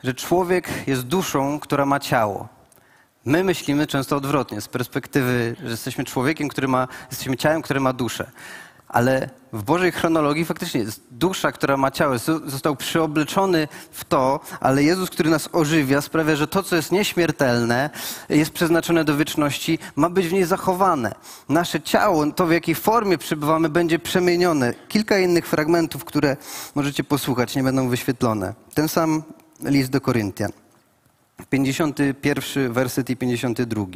że 0.04 0.14
człowiek 0.14 0.68
jest 0.86 1.02
duszą, 1.02 1.60
która 1.60 1.86
ma 1.86 2.00
ciało. 2.00 2.48
My 3.24 3.44
myślimy 3.44 3.86
często 3.86 4.16
odwrotnie, 4.16 4.60
z 4.60 4.68
perspektywy, 4.68 5.56
że 5.64 5.70
jesteśmy 5.70 6.04
człowiekiem, 6.04 6.48
który 6.48 6.68
ma, 6.68 6.88
jesteśmy 7.10 7.36
ciałem, 7.36 7.62
które 7.62 7.80
ma 7.80 7.92
duszę 7.92 8.30
ale 8.88 9.30
w 9.52 9.62
Bożej 9.62 9.92
chronologii 9.92 10.44
faktycznie 10.44 10.80
jest 10.80 11.02
dusza, 11.10 11.52
która 11.52 11.76
ma 11.76 11.90
ciało, 11.90 12.18
został 12.46 12.76
przyobleczony 12.76 13.68
w 13.90 14.04
to, 14.04 14.40
ale 14.60 14.82
Jezus, 14.82 15.10
który 15.10 15.30
nas 15.30 15.48
ożywia, 15.52 16.00
sprawia, 16.00 16.36
że 16.36 16.48
to, 16.48 16.62
co 16.62 16.76
jest 16.76 16.92
nieśmiertelne, 16.92 17.90
jest 18.28 18.50
przeznaczone 18.50 19.04
do 19.04 19.16
wieczności, 19.16 19.78
ma 19.96 20.10
być 20.10 20.28
w 20.28 20.32
niej 20.32 20.44
zachowane. 20.44 21.14
Nasze 21.48 21.80
ciało, 21.80 22.32
to 22.32 22.46
w 22.46 22.52
jakiej 22.52 22.74
formie 22.74 23.18
przybywamy, 23.18 23.68
będzie 23.68 23.98
przemienione. 23.98 24.74
Kilka 24.88 25.18
innych 25.18 25.46
fragmentów, 25.46 26.04
które 26.04 26.36
możecie 26.74 27.04
posłuchać, 27.04 27.56
nie 27.56 27.62
będą 27.62 27.88
wyświetlone. 27.88 28.54
Ten 28.74 28.88
sam 28.88 29.22
list 29.62 29.90
do 29.90 30.00
Koryntian. 30.00 30.52
51 31.50 32.72
werset 32.72 33.10
i 33.10 33.16
52. 33.16 33.86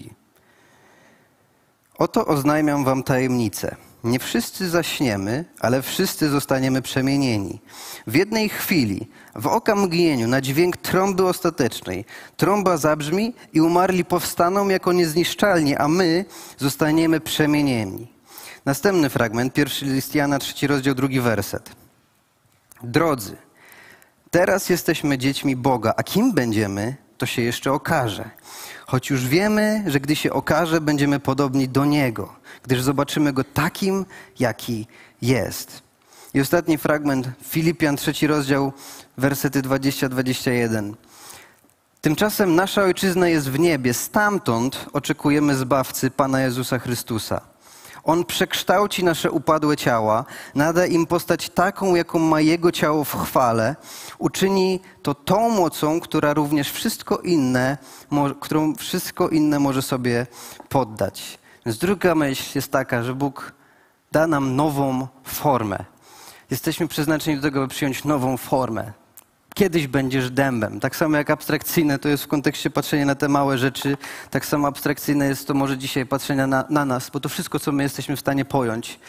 Oto 1.98 2.26
oznajmiam 2.26 2.85
wam 2.85 3.02
tajemnicę. 3.02 3.76
Nie 4.04 4.18
wszyscy 4.18 4.70
zaśniemy, 4.70 5.44
ale 5.60 5.82
wszyscy 5.82 6.28
zostaniemy 6.28 6.82
przemienieni. 6.82 7.60
W 8.06 8.14
jednej 8.14 8.48
chwili, 8.48 9.08
w 9.34 9.46
oka 9.46 9.74
mgnieniu, 9.74 10.28
na 10.28 10.40
dźwięk 10.40 10.76
trąby 10.76 11.26
ostatecznej, 11.26 12.04
trąba 12.36 12.76
zabrzmi 12.76 13.34
i 13.52 13.60
umarli 13.60 14.04
powstaną 14.04 14.68
jako 14.68 14.92
niezniszczalni, 14.92 15.76
a 15.76 15.88
my 15.88 16.24
zostaniemy 16.58 17.20
przemienieni. 17.20 18.12
Następny 18.64 19.08
fragment, 19.08 19.52
pierwszy 19.52 19.84
list 19.84 20.14
Jana, 20.14 20.38
trzeci 20.38 20.66
rozdział, 20.66 20.94
drugi 20.94 21.20
werset. 21.20 21.70
Drodzy, 22.82 23.36
teraz 24.30 24.68
jesteśmy 24.68 25.18
dziećmi 25.18 25.56
Boga, 25.56 25.94
a 25.96 26.02
kim 26.02 26.32
będziemy, 26.32 26.96
to 27.18 27.26
się 27.26 27.42
jeszcze 27.42 27.72
okaże. 27.72 28.30
Choć 28.86 29.10
już 29.10 29.26
wiemy, 29.26 29.84
że 29.86 30.00
gdy 30.00 30.16
się 30.16 30.32
okaże, 30.32 30.80
będziemy 30.80 31.20
podobni 31.20 31.68
do 31.68 31.84
Niego, 31.84 32.34
gdyż 32.62 32.83
zobaczymy 32.83 33.33
Go 33.33 33.44
takim, 33.44 34.07
jaki 34.38 34.87
jest. 35.22 35.83
I 36.35 36.40
ostatni 36.40 36.79
fragment, 36.79 37.29
Filipian, 37.42 37.96
trzeci 37.96 38.27
rozdział, 38.27 38.72
wersety 39.16 39.62
20-21. 39.62 40.92
Tymczasem 42.01 42.55
nasza 42.55 42.83
ojczyzna 42.83 43.29
jest 43.29 43.51
w 43.51 43.59
niebie, 43.59 43.94
stamtąd 43.94 44.87
oczekujemy 44.92 45.55
Zbawcy 45.55 46.11
Pana 46.11 46.40
Jezusa 46.40 46.79
Chrystusa 46.79 47.53
on 48.05 48.25
przekształci 48.25 49.05
nasze 49.05 49.31
upadłe 49.31 49.77
ciała, 49.77 50.25
nada 50.55 50.87
im 50.87 51.07
postać 51.07 51.51
taką, 51.51 51.94
jaką 51.94 52.18
ma 52.18 52.40
Jego 52.40 52.72
ciało 52.72 53.05
w 53.05 53.16
chwale, 53.22 53.77
uczyni 54.18 54.81
to 55.03 55.14
tą 55.14 55.48
mocą, 55.48 56.01
która 56.01 56.35
również 56.35 56.70
wszystko 56.70 57.18
inne, 57.18 57.79
którą 58.40 58.75
wszystko 58.75 59.29
inne 59.29 59.59
może 59.59 59.83
sobie 59.83 60.27
poddać. 60.68 61.38
Więc 61.66 61.79
druga 61.79 62.14
myśl 62.14 62.53
jest 62.55 62.72
taka, 62.72 63.03
że 63.03 63.14
Bóg 63.14 63.53
da 64.12 64.27
nam 64.27 64.57
nową 64.57 65.09
formę. 65.25 65.79
Jesteśmy 66.51 66.88
przeznaczeni 66.88 67.37
do 67.37 67.42
tego, 67.42 67.61
by 67.61 67.68
przyjąć 67.68 68.05
nową 68.05 68.37
formę 68.37 68.92
kiedyś 69.55 69.87
będziesz 69.87 70.31
dębem. 70.31 70.81
Tak 70.81 70.96
samo 70.96 71.16
jak 71.16 71.31
abstrakcyjne 71.31 71.98
to 71.98 72.09
jest 72.09 72.25
w 72.25 72.29
kontekście 72.29 72.70
patrzenia 72.70 73.07
na 73.07 73.14
te 73.14 73.29
małe 73.29 73.59
rzeczy, 73.59 73.96
tak 74.31 74.46
samo 74.46 74.68
abstrakcyjne 74.68 75.27
jest 75.27 75.46
to 75.46 75.55
może 75.55 75.79
dzisiaj 75.79 76.07
patrzenia 76.07 76.46
na, 76.46 76.64
na 76.70 76.85
nas, 76.85 77.11
bo 77.11 77.20
to 77.20 77.29
wszystko, 77.29 77.59
co 77.59 77.72
my 77.72 77.83
jesteśmy 77.83 78.16
w 78.16 78.20
stanie 78.20 78.44
pojąć. 78.44 79.01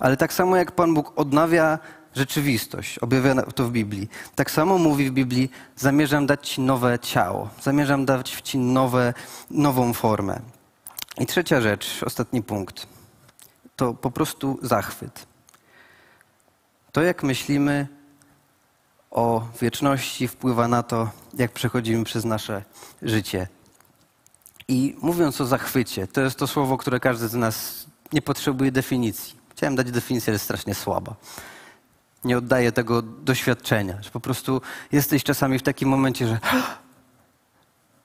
Ale 0.00 0.16
tak 0.16 0.32
samo 0.32 0.56
jak 0.56 0.72
Pan 0.72 0.94
Bóg 0.94 1.12
odnawia 1.16 1.78
rzeczywistość, 2.14 2.98
objawia 2.98 3.42
to 3.42 3.64
w 3.64 3.70
Biblii, 3.70 4.08
tak 4.34 4.50
samo 4.50 4.78
mówi 4.78 5.10
w 5.10 5.12
Biblii, 5.12 5.50
zamierzam 5.76 6.26
dać 6.26 6.48
Ci 6.48 6.60
nowe 6.60 6.98
ciało, 6.98 7.48
zamierzam 7.62 8.04
dać 8.04 8.30
Ci 8.30 8.58
nowe, 8.58 9.14
nową 9.50 9.92
formę. 9.92 10.40
I 11.18 11.26
trzecia 11.26 11.60
rzecz, 11.60 12.02
ostatni 12.06 12.42
punkt, 12.42 12.86
to 13.76 13.94
po 13.94 14.10
prostu 14.10 14.58
zachwyt. 14.62 15.26
To, 16.92 17.02
jak 17.02 17.22
myślimy 17.22 17.88
o 19.10 19.46
wieczności 19.60 20.28
wpływa 20.28 20.68
na 20.68 20.82
to, 20.82 21.10
jak 21.34 21.52
przechodzimy 21.52 22.04
przez 22.04 22.24
nasze 22.24 22.64
życie. 23.02 23.48
I 24.68 24.96
mówiąc 25.02 25.40
o 25.40 25.46
zachwycie, 25.46 26.06
to 26.06 26.20
jest 26.20 26.38
to 26.38 26.46
słowo, 26.46 26.78
które 26.78 27.00
każdy 27.00 27.28
z 27.28 27.34
nas 27.34 27.86
nie 28.12 28.22
potrzebuje 28.22 28.72
definicji. 28.72 29.34
Chciałem 29.50 29.76
dać 29.76 29.90
definicję, 29.90 30.30
ale 30.30 30.34
jest 30.34 30.44
strasznie 30.44 30.74
słaba. 30.74 31.14
Nie 32.24 32.38
oddaje 32.38 32.72
tego 32.72 33.02
doświadczenia, 33.02 34.02
że 34.02 34.10
po 34.10 34.20
prostu 34.20 34.60
jesteś 34.92 35.24
czasami 35.24 35.58
w 35.58 35.62
takim 35.62 35.88
momencie, 35.88 36.26
że 36.26 36.38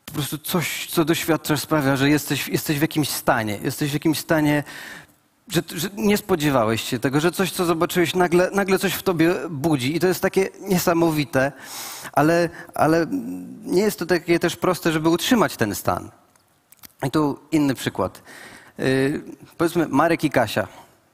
po 0.09 0.15
prostu 0.15 0.37
coś, 0.37 0.87
co 0.89 1.05
doświadczasz, 1.05 1.59
sprawia, 1.59 1.95
że 1.95 2.09
jesteś, 2.09 2.47
jesteś 2.47 2.79
w 2.79 2.81
jakimś 2.81 3.09
stanie. 3.09 3.59
Jesteś 3.63 3.89
w 3.89 3.93
jakimś 3.93 4.19
stanie 4.19 4.63
że, 5.49 5.61
że, 5.75 5.89
nie 5.97 6.17
spodziewałeś 6.17 6.83
się 6.83 6.99
tego, 6.99 7.19
że 7.19 7.31
coś, 7.31 7.51
co 7.51 7.65
zobaczyłeś, 7.65 8.15
nagle, 8.15 8.49
nagle 8.53 8.79
coś 8.79 8.93
w 8.93 9.03
tobie 9.03 9.35
budzi. 9.49 9.95
I 9.95 9.99
to 9.99 10.07
jest 10.07 10.21
takie 10.21 10.49
niesamowite, 10.61 11.51
ale, 12.13 12.49
ale 12.75 13.05
nie 13.63 13.81
jest 13.81 13.99
to 13.99 14.05
takie 14.05 14.39
też 14.39 14.55
proste, 14.55 14.91
żeby 14.91 15.09
utrzymać 15.09 15.57
ten 15.57 15.75
stan. 15.75 16.11
I 17.07 17.11
tu 17.11 17.39
inny 17.51 17.75
przykład. 17.75 18.23
Yy, 18.77 19.23
powiedzmy, 19.57 19.87
Marek 19.87 20.23
i 20.23 20.29
Kasia 20.29 20.67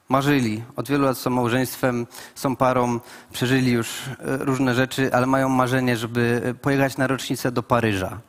marzyli, 0.08 0.62
od 0.76 0.88
wielu 0.88 1.04
lat 1.04 1.18
są 1.18 1.30
małżeństwem, 1.30 2.06
są 2.34 2.56
parą, 2.56 3.00
przeżyli 3.32 3.72
już 3.72 4.06
y, 4.06 4.14
różne 4.20 4.74
rzeczy, 4.74 5.10
ale 5.14 5.26
mają 5.26 5.48
marzenie, 5.48 5.96
żeby 5.96 6.42
y, 6.46 6.54
pojechać 6.54 6.96
na 6.96 7.06
rocznicę 7.06 7.52
do 7.52 7.62
Paryża. 7.62 8.20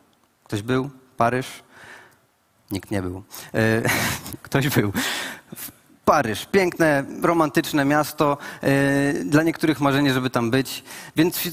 Ktoś 0.48 0.62
był? 0.62 0.90
Paryż? 1.18 1.48
Nikt 2.72 2.92
nie 2.92 3.02
był. 3.02 3.24
Yy, 3.54 3.84
ktoś 4.44 4.70
był. 4.70 4.94
Paryż, 6.06 6.46
piękne, 6.46 7.04
romantyczne 7.22 7.86
miasto, 7.86 8.38
yy, 8.62 8.70
dla 9.26 9.44
niektórych 9.44 9.82
marzenie, 9.82 10.14
żeby 10.14 10.30
tam 10.30 10.52
być, 10.52 10.84
więc 11.16 11.50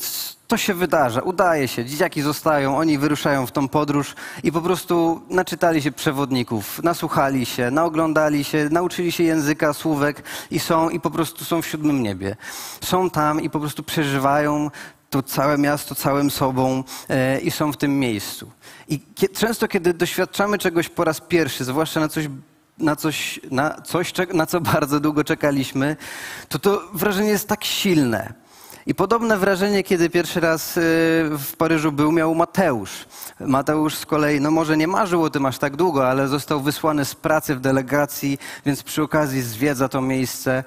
to 0.48 0.57
się 0.57 0.74
wydarza, 0.74 1.20
udaje 1.20 1.68
się, 1.68 1.85
dzieciaki 1.85 2.22
zostają, 2.22 2.78
oni 2.78 2.98
wyruszają 2.98 3.46
w 3.46 3.52
tą 3.52 3.68
podróż 3.68 4.14
i 4.42 4.52
po 4.52 4.61
prostu 4.61 5.22
naczytali 5.30 5.83
się 5.83 5.92
przewodników, 5.92 6.83
nasłuchali 6.83 7.46
się, 7.46 7.70
naoglądali 7.70 8.44
się, 8.44 8.68
nauczyli 8.70 9.12
się 9.12 9.24
języka, 9.24 9.72
słówek 9.72 10.22
i 10.50 10.59
są 10.59 10.90
i 10.90 11.00
po 11.00 11.11
prostu 11.11 11.44
są 11.44 11.62
w 11.62 11.66
siódmym 11.66 12.02
niebie. 12.02 12.37
Są 12.80 13.11
tam 13.11 13.40
i 13.40 13.50
po 13.50 13.61
prostu 13.61 13.83
przeżywają 13.83 14.70
to 15.14 15.22
całe 15.22 15.59
miasto 15.59 15.94
całym 15.94 16.31
sobą 16.31 16.85
yy, 17.09 17.40
i 17.40 17.50
są 17.50 17.72
w 17.72 17.77
tym 17.77 17.98
miejscu. 17.98 18.50
I 18.88 19.00
często, 19.35 19.68
kiedy 19.68 19.94
doświadczamy 19.94 20.59
czegoś 20.59 20.88
po 20.88 21.05
raz 21.05 21.20
pierwszy, 21.20 21.64
zwłaszcza 21.64 22.00
na 22.00 22.09
coś 22.09 22.29
na 22.79 22.96
coś, 22.96 23.40
na 23.50 23.81
coś, 23.81 24.12
na 24.33 24.46
co 24.46 24.61
bardzo 24.74 25.00
długo 25.00 25.24
czekaliśmy, 25.24 25.96
to 26.48 26.59
to 26.59 26.83
wrażenie 26.94 27.29
jest 27.29 27.48
tak 27.48 27.64
silne. 27.64 28.35
I 28.87 28.94
podobne 28.94 29.38
wrażenie, 29.38 29.83
kiedy 29.83 30.11
pierwszy 30.11 30.40
raz 30.40 30.77
y, 30.77 30.81
w 31.38 31.53
Paryżu 31.59 31.92
był, 31.92 32.12
miał 32.12 32.35
Mateusz. 32.35 33.07
Mateusz 33.40 33.94
z 33.94 34.07
kolei, 34.07 34.40
no 34.40 34.50
może 34.50 34.77
nie 34.77 34.88
marzył 34.88 35.22
o 35.22 35.31
tym 35.31 35.46
aż 35.46 35.59
tak 35.59 35.77
długo, 35.77 36.09
ale 36.09 36.29
został 36.29 36.61
wysłany 36.61 37.05
z 37.05 37.14
pracy 37.14 37.55
w 37.55 37.61
delegacji, 37.61 38.38
więc 38.66 38.83
przy 38.83 39.03
okazji 39.03 39.42
zwiedza 39.42 39.88
to 39.88 40.00
miejsce. 40.00 40.64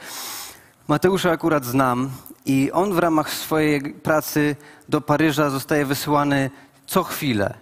Mateusza 0.88 1.31
akurat 1.31 1.65
znam 1.65 2.10
I 2.47 2.71
on 2.71 2.93
w 2.93 2.99
ramach 2.99 3.33
swojej 3.33 3.93
pracy 3.93 4.55
do 4.89 5.01
Paryża 5.01 5.49
zostaje 5.49 5.86
wysyłany 5.86 6.49
co 6.86 7.03
chwilę. 7.03 7.53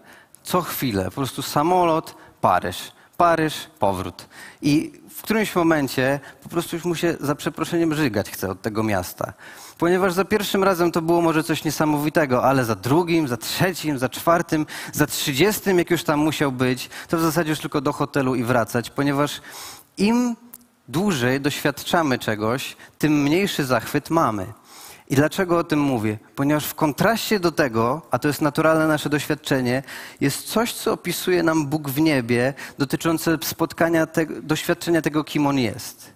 Co 0.43 0.61
chwilę. 0.61 1.05
Po 1.05 1.11
prostu 1.11 1.41
samolot, 1.41 2.15
Paryż. 2.41 2.91
Paryż, 3.17 3.69
powrót. 3.79 4.27
I 4.61 4.91
w 5.09 5.21
którymś 5.21 5.55
momencie 5.55 6.19
po 6.43 6.49
prostu 6.49 6.75
już 6.75 6.85
mu 6.85 6.95
się 6.95 7.15
za 7.19 7.35
przeproszeniem 7.35 7.93
żygać 7.93 8.29
chce 8.29 8.49
od 8.49 8.61
tego 8.61 8.83
miasta. 8.83 9.33
Ponieważ 9.77 10.13
za 10.13 10.25
pierwszym 10.25 10.63
razem 10.63 10.91
to 10.91 11.01
było 11.01 11.21
może 11.21 11.43
coś 11.43 11.63
niesamowitego, 11.63 12.43
ale 12.43 12.65
za 12.65 12.75
drugim, 12.75 13.27
za 13.27 13.37
trzecim, 13.37 13.99
za 13.99 14.09
czwartym, 14.09 14.65
za 14.93 15.07
trzydziestym, 15.07 15.77
jak 15.77 15.91
już 15.91 16.03
tam 16.03 16.19
musiał 16.19 16.51
być, 16.51 16.89
to 17.07 17.17
w 17.17 17.21
zasadzie 17.21 17.49
już 17.49 17.59
tylko 17.59 17.81
do 17.81 17.93
hotelu 17.93 18.35
i 18.35 18.43
wracać, 18.43 18.89
ponieważ 18.89 19.41
im 19.97 20.35
dłużej 20.87 21.41
doświadczamy 21.41 22.19
czegoś, 22.19 22.77
tym 22.97 23.23
mniejszy 23.23 23.65
zachwyt 23.65 24.09
mamy. 24.09 24.53
I 25.09 25.15
dlaczego 25.15 25.57
o 25.57 25.63
tym 25.63 25.79
mówię? 25.79 26.17
Ponieważ 26.35 26.65
w 26.65 26.75
kontraście 26.75 27.39
do 27.39 27.51
tego, 27.51 28.01
a 28.11 28.19
to 28.19 28.27
jest 28.27 28.41
naturalne 28.41 28.87
nasze 28.87 29.09
doświadczenie, 29.09 29.83
jest 30.21 30.43
coś, 30.43 30.73
co 30.73 30.93
opisuje 30.93 31.43
nam 31.43 31.67
Bóg 31.67 31.89
w 31.89 32.01
niebie, 32.01 32.53
dotyczące 32.77 33.37
spotkania, 33.43 34.05
te, 34.05 34.25
doświadczenia 34.25 35.01
tego, 35.01 35.23
kim 35.23 35.47
On 35.47 35.59
jest. 35.59 36.13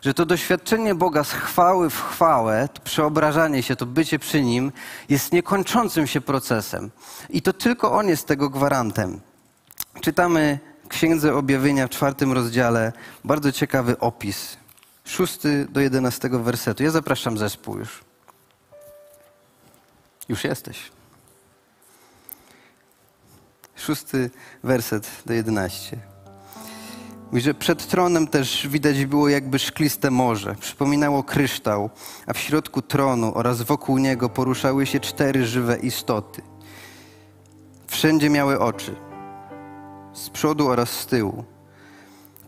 Że 0.00 0.14
to 0.14 0.26
doświadczenie 0.26 0.94
Boga 0.94 1.24
z 1.24 1.32
chwały 1.32 1.90
w 1.90 2.02
chwałę, 2.02 2.68
to 2.74 2.82
przeobrażanie 2.82 3.62
się, 3.62 3.76
to 3.76 3.86
bycie 3.86 4.18
przy 4.18 4.42
Nim, 4.42 4.72
jest 5.08 5.32
niekończącym 5.32 6.06
się 6.06 6.20
procesem. 6.20 6.90
I 7.30 7.42
to 7.42 7.52
tylko 7.52 7.92
On 7.92 8.08
jest 8.08 8.26
tego 8.26 8.50
gwarantem. 8.50 9.20
Czytamy 10.00 10.58
Księdze 10.88 11.34
Objawienia 11.34 11.86
w 11.86 11.90
czwartym 11.90 12.32
rozdziale 12.32 12.92
bardzo 13.24 13.52
ciekawy 13.52 13.98
opis. 13.98 14.56
Szósty 15.04 15.66
do 15.70 15.80
jedenastego 15.80 16.40
wersetu. 16.40 16.82
Ja 16.82 16.90
zapraszam 16.90 17.38
zespół 17.38 17.78
już. 17.78 18.05
Już 20.28 20.44
jesteś. 20.44 20.90
Szósty 23.76 24.30
werset 24.62 25.22
do 25.26 25.32
jedenaście. 25.32 25.98
Mówi, 27.26 27.40
że 27.40 27.54
przed 27.54 27.86
tronem 27.86 28.26
też 28.26 28.68
widać 28.68 29.06
było 29.06 29.28
jakby 29.28 29.58
szkliste 29.58 30.10
morze. 30.10 30.54
Przypominało 30.60 31.22
kryształ, 31.22 31.90
a 32.26 32.32
w 32.32 32.38
środku 32.38 32.82
tronu 32.82 33.32
oraz 33.34 33.62
wokół 33.62 33.98
niego 33.98 34.28
poruszały 34.28 34.86
się 34.86 35.00
cztery 35.00 35.46
żywe 35.46 35.76
istoty. 35.76 36.42
Wszędzie 37.86 38.30
miały 38.30 38.60
oczy 38.60 38.94
z 40.12 40.30
przodu 40.30 40.68
oraz 40.68 40.90
z 40.90 41.06
tyłu. 41.06 41.44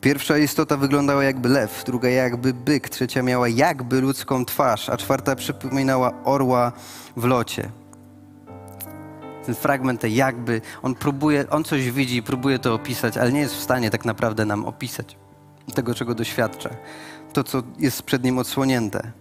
Pierwsza 0.00 0.38
istota 0.38 0.76
wyglądała 0.76 1.24
jakby 1.24 1.48
lew, 1.48 1.84
druga 1.86 2.08
jakby 2.08 2.54
byk, 2.54 2.88
trzecia 2.88 3.22
miała 3.22 3.48
jakby 3.48 4.00
ludzką 4.00 4.44
twarz, 4.44 4.88
a 4.88 4.96
czwarta 4.96 5.36
przypominała 5.36 6.12
orła 6.24 6.72
w 7.16 7.24
locie. 7.24 7.70
Ten 9.46 9.54
fragment 9.54 10.00
te 10.00 10.08
jakby, 10.08 10.60
on 10.82 10.94
próbuje, 10.94 11.50
on 11.50 11.64
coś 11.64 11.90
widzi 11.90 12.22
próbuje 12.22 12.58
to 12.58 12.74
opisać, 12.74 13.16
ale 13.16 13.32
nie 13.32 13.40
jest 13.40 13.54
w 13.54 13.62
stanie 13.62 13.90
tak 13.90 14.04
naprawdę 14.04 14.44
nam 14.44 14.64
opisać 14.64 15.16
tego, 15.74 15.94
czego 15.94 16.14
doświadcza. 16.14 16.70
To, 17.32 17.44
co 17.44 17.62
jest 17.78 18.02
przed 18.02 18.24
nim 18.24 18.38
odsłonięte. 18.38 19.12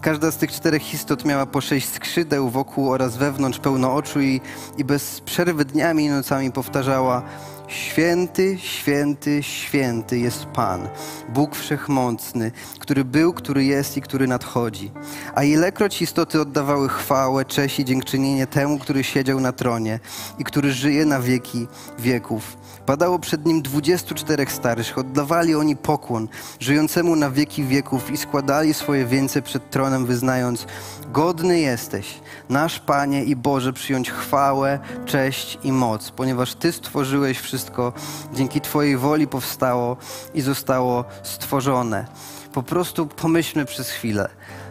Każda 0.00 0.30
z 0.30 0.36
tych 0.36 0.52
czterech 0.52 0.94
istot 0.94 1.24
miała 1.24 1.46
po 1.46 1.60
sześć 1.60 1.88
skrzydeł 1.88 2.50
wokół 2.50 2.90
oraz 2.92 3.16
wewnątrz 3.16 3.58
pełno 3.58 3.94
oczu 3.94 4.20
i, 4.20 4.40
i 4.76 4.84
bez 4.84 5.20
przerwy 5.20 5.64
dniami 5.64 6.04
i 6.04 6.08
nocami 6.08 6.52
powtarzała 6.52 7.22
Święty, 7.68 8.58
święty, 8.58 9.42
święty 9.42 10.18
jest 10.18 10.44
Pan, 10.44 10.88
Bóg 11.28 11.56
Wszechmocny, 11.56 12.52
który 12.78 13.04
był, 13.04 13.32
który 13.32 13.64
jest 13.64 13.96
i 13.96 14.00
który 14.00 14.26
nadchodzi. 14.26 14.90
A 15.34 15.42
ilekroć 15.44 16.02
istoty 16.02 16.40
oddawały 16.40 16.88
chwałę, 16.88 17.44
cześć 17.44 17.78
i 17.78 17.84
dziękczynienie 17.84 18.46
temu, 18.46 18.78
który 18.78 19.04
siedział 19.04 19.40
na 19.40 19.52
tronie 19.52 20.00
i 20.38 20.44
który 20.44 20.72
żyje 20.72 21.04
na 21.04 21.20
wieki 21.20 21.66
wieków. 21.98 22.56
Padało 22.88 23.18
przed 23.18 23.46
nim 23.46 23.62
dwudziestu 23.62 24.14
czterech 24.14 24.52
starszych, 24.52 24.98
oddawali 24.98 25.54
oni 25.54 25.76
pokłon 25.76 26.28
żyjącemu 26.60 27.16
na 27.16 27.30
wieki 27.30 27.64
wieków 27.64 28.10
i 28.10 28.16
składali 28.16 28.74
swoje 28.74 29.06
wieńce 29.06 29.42
przed 29.42 29.70
tronem, 29.70 30.06
wyznając: 30.06 30.66
Godny 31.12 31.60
jesteś, 31.60 32.20
nasz 32.48 32.78
Panie 32.78 33.24
i 33.24 33.36
Boże, 33.36 33.72
przyjąć 33.72 34.10
chwałę, 34.10 34.78
cześć 35.06 35.58
i 35.64 35.72
moc, 35.72 36.10
ponieważ 36.10 36.54
Ty 36.54 36.72
stworzyłeś 36.72 37.38
wszystko, 37.38 37.92
dzięki 38.34 38.60
Twojej 38.60 38.96
woli 38.96 39.26
powstało 39.26 39.96
i 40.34 40.40
zostało 40.40 41.04
stworzone. 41.22 42.06
Po 42.52 42.62
prostu 42.62 43.06
pomyślmy 43.06 43.64
przez 43.64 43.90
chwilę. 43.90 44.28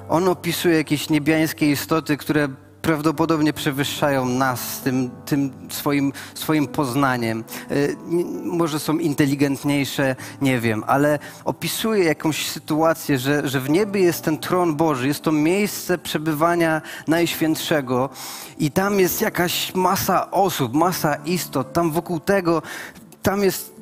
On 0.10 0.28
opisuje 0.28 0.76
jakieś 0.76 1.10
niebiańskie 1.10 1.72
istoty, 1.72 2.18
które 2.18 2.48
prawdopodobnie 2.88 3.54
przewyższają 3.54 4.26
nas 4.26 4.82
tym, 4.82 5.10
tym 5.26 5.52
swoim, 5.70 6.14
swoim 6.34 6.68
poznaniem. 6.68 7.44
Y, 7.72 7.98
może 8.44 8.80
są 8.80 8.98
inteligentniejsze, 8.98 10.16
nie 10.42 10.60
wiem, 10.60 10.84
ale 10.88 11.20
opisuje 11.46 12.04
jakąś 12.04 12.50
sytuację, 12.50 13.20
że, 13.20 13.48
że 13.48 13.60
w 13.60 13.70
niebie 13.70 14.02
jest 14.02 14.24
ten 14.24 14.38
tron 14.38 14.76
Boży, 14.76 15.08
jest 15.08 15.22
to 15.22 15.32
miejsce 15.32 15.98
przebywania 15.98 16.82
Najświętszego 17.08 18.10
i 18.60 18.72
tam 18.72 19.00
jest 19.00 19.22
jakaś 19.22 19.76
masa 19.76 20.32
osób, 20.32 20.74
masa 20.74 21.16
istot, 21.16 21.74
tam 21.74 21.92
wokół 21.92 22.20
tego, 22.20 22.62
tam 23.22 23.44
jest 23.44 23.77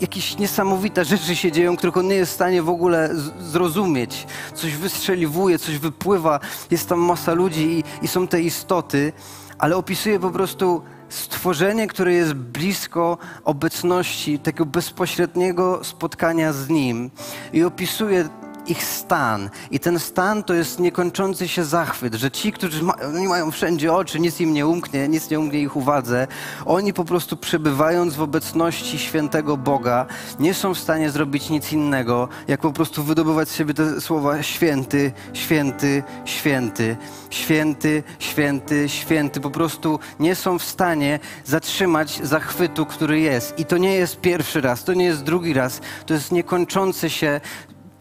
jakieś 0.00 0.38
niesamowite 0.38 1.04
rzeczy 1.04 1.36
się 1.36 1.52
dzieją, 1.52 1.76
których 1.76 1.96
on 1.96 2.08
nie 2.08 2.14
jest 2.14 2.32
w 2.32 2.34
stanie 2.34 2.62
w 2.62 2.68
ogóle 2.68 3.10
zrozumieć. 3.40 4.26
Coś 4.54 4.76
wystrzeliwuje, 4.76 5.58
coś 5.58 5.78
wypływa, 5.78 6.40
jest 6.70 6.88
tam 6.88 6.98
masa 6.98 7.32
ludzi 7.32 7.62
i, 7.62 8.04
i 8.04 8.08
są 8.08 8.28
te 8.28 8.40
istoty, 8.40 9.12
ale 9.58 9.76
opisuje 9.76 10.20
po 10.20 10.30
prostu 10.30 10.82
stworzenie, 11.08 11.86
które 11.86 12.12
jest 12.12 12.34
blisko 12.34 13.18
obecności, 13.44 14.38
tego 14.38 14.66
bezpośredniego 14.66 15.84
spotkania 15.84 16.52
z 16.52 16.68
Nim. 16.68 17.10
I 17.52 17.64
opisuje 17.64 18.28
ich 18.66 18.84
stan. 18.84 19.50
I 19.70 19.80
ten 19.80 19.98
stan 19.98 20.42
to 20.42 20.54
jest 20.54 20.80
niekończący 20.80 21.48
się 21.48 21.64
zachwyt, 21.64 22.14
że 22.14 22.30
ci, 22.30 22.52
którzy 22.52 22.82
ma, 22.82 22.94
mają 23.28 23.50
wszędzie 23.50 23.92
oczy, 23.92 24.20
nic 24.20 24.40
im 24.40 24.54
nie 24.54 24.66
umknie, 24.66 25.08
nic 25.08 25.30
nie 25.30 25.40
umknie 25.40 25.60
ich 25.60 25.76
uwadze, 25.76 26.26
oni 26.66 26.92
po 26.92 27.04
prostu 27.04 27.36
przebywając 27.36 28.14
w 28.14 28.22
obecności 28.22 28.98
świętego 28.98 29.56
Boga, 29.56 30.06
nie 30.38 30.54
są 30.54 30.74
w 30.74 30.78
stanie 30.78 31.10
zrobić 31.10 31.50
nic 31.50 31.72
innego, 31.72 32.28
jak 32.48 32.60
po 32.60 32.72
prostu 32.72 33.04
wydobywać 33.04 33.48
z 33.48 33.54
siebie 33.54 33.74
te 33.74 34.00
słowa 34.00 34.42
święty, 34.42 35.12
święty, 35.32 36.02
święty, 36.24 36.96
święty, 37.30 38.02
święty, 38.18 38.88
święty. 38.88 39.40
Po 39.40 39.50
prostu 39.50 39.98
nie 40.20 40.34
są 40.34 40.58
w 40.58 40.62
stanie 40.62 41.18
zatrzymać 41.44 42.20
zachwytu, 42.22 42.86
który 42.86 43.20
jest. 43.20 43.58
I 43.58 43.64
to 43.64 43.78
nie 43.78 43.94
jest 43.94 44.20
pierwszy 44.20 44.60
raz, 44.60 44.84
to 44.84 44.94
nie 44.94 45.04
jest 45.04 45.22
drugi 45.22 45.52
raz, 45.52 45.80
to 46.06 46.14
jest 46.14 46.32
niekończący 46.32 47.10
się 47.10 47.40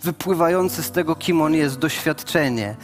wypływające 0.03 0.83
z 0.83 0.91
tego, 0.91 1.15
kim 1.15 1.41
on 1.41 1.53
jest, 1.53 1.79
doświadczenie. 1.79 2.75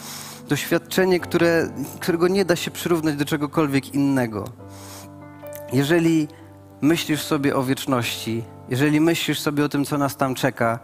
Doświadczenie, 0.50 1.20
które, 1.20 1.70
którego 2.00 2.28
nie 2.28 2.46
da 2.46 2.56
się 2.56 2.72
przyrównać 2.72 3.16
do 3.16 3.26
czegokolwiek 3.26 3.94
innego. 3.94 4.46
Jeżeli 5.74 6.28
myślisz 6.82 7.22
sobie 7.22 7.56
o 7.56 7.64
wieczności, 7.64 8.44
jeżeli 8.70 9.02
myślisz 9.02 9.40
sobie 9.40 9.66
o 9.66 9.70
tym, 9.70 9.86
co 9.86 9.98
nas 9.98 10.18
tam 10.18 10.36
czeka, 10.36 10.80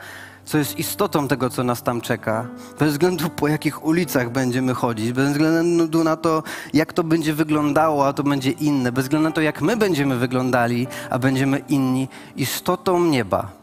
co 0.45 0.57
jest 0.57 0.79
istotą 0.79 1.27
tego, 1.27 1.49
co 1.49 1.63
nas 1.63 1.83
tam 1.83 2.01
czeka, 2.01 2.47
bez 2.79 2.91
względu 2.91 3.29
po 3.29 3.47
jakich 3.47 3.85
ulicach 3.85 4.31
będziemy 4.31 4.73
chodzić, 4.73 5.11
bez 5.11 5.31
względu 5.31 6.03
na 6.03 6.15
to, 6.15 6.43
jak 6.73 6.93
to 6.93 7.03
będzie 7.03 7.33
wyglądało, 7.33 8.07
a 8.07 8.13
to 8.13 8.23
będzie 8.23 8.51
inne, 8.51 8.91
bez 8.91 9.03
względu 9.05 9.29
na 9.29 9.35
to, 9.35 9.41
jak 9.41 9.61
my 9.61 9.77
będziemy 9.77 10.17
wyglądali, 10.17 10.87
a 11.09 11.19
będziemy 11.19 11.61
inni, 11.69 12.07
istotą 12.35 13.05
nieba 13.05 13.61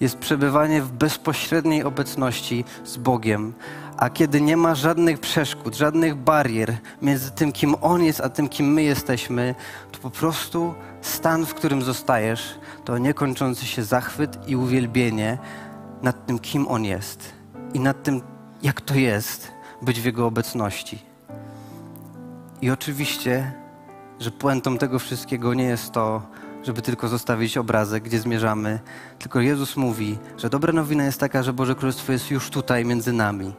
jest 0.00 0.18
przebywanie 0.18 0.82
w 0.82 0.92
bezpośredniej 0.92 1.84
obecności 1.84 2.64
z 2.84 2.96
Bogiem. 2.96 3.52
A 3.96 4.10
kiedy 4.10 4.40
nie 4.40 4.56
ma 4.56 4.74
żadnych 4.74 5.20
przeszkód, 5.20 5.76
żadnych 5.76 6.14
barier 6.14 6.76
między 7.02 7.30
tym, 7.30 7.52
kim 7.52 7.74
On 7.80 8.02
jest, 8.02 8.20
a 8.20 8.28
tym, 8.28 8.48
kim 8.48 8.72
my 8.72 8.82
jesteśmy, 8.82 9.54
to 9.92 9.98
po 9.98 10.10
prostu 10.10 10.74
stan, 11.00 11.46
w 11.46 11.54
którym 11.54 11.82
zostajesz, 11.82 12.58
to 12.84 12.98
niekończący 12.98 13.66
się 13.66 13.84
zachwyt 13.84 14.48
i 14.48 14.56
uwielbienie 14.56 15.38
nad 16.02 16.26
tym, 16.26 16.38
kim 16.38 16.68
On 16.68 16.84
jest 16.84 17.32
i 17.74 17.80
nad 17.80 18.02
tym, 18.02 18.22
jak 18.62 18.80
to 18.80 18.94
jest 18.94 19.52
być 19.82 20.00
w 20.00 20.04
Jego 20.04 20.26
obecności. 20.26 20.98
I 22.62 22.70
oczywiście, 22.70 23.52
że 24.18 24.30
puentą 24.30 24.78
tego 24.78 24.98
wszystkiego 24.98 25.54
nie 25.54 25.64
jest 25.64 25.92
to, 25.92 26.22
żeby 26.62 26.82
tylko 26.82 27.08
zostawić 27.08 27.56
obrazek, 27.56 28.02
gdzie 28.02 28.20
zmierzamy. 28.20 28.80
Tylko 29.18 29.40
Jezus 29.40 29.76
mówi, 29.76 30.18
że 30.36 30.50
dobra 30.50 30.72
nowina 30.72 31.04
jest 31.04 31.20
taka, 31.20 31.42
że 31.42 31.52
Boże 31.52 31.74
Królestwo 31.74 32.12
jest 32.12 32.30
już 32.30 32.50
tutaj 32.50 32.84
między 32.84 33.12
nami. 33.12 33.52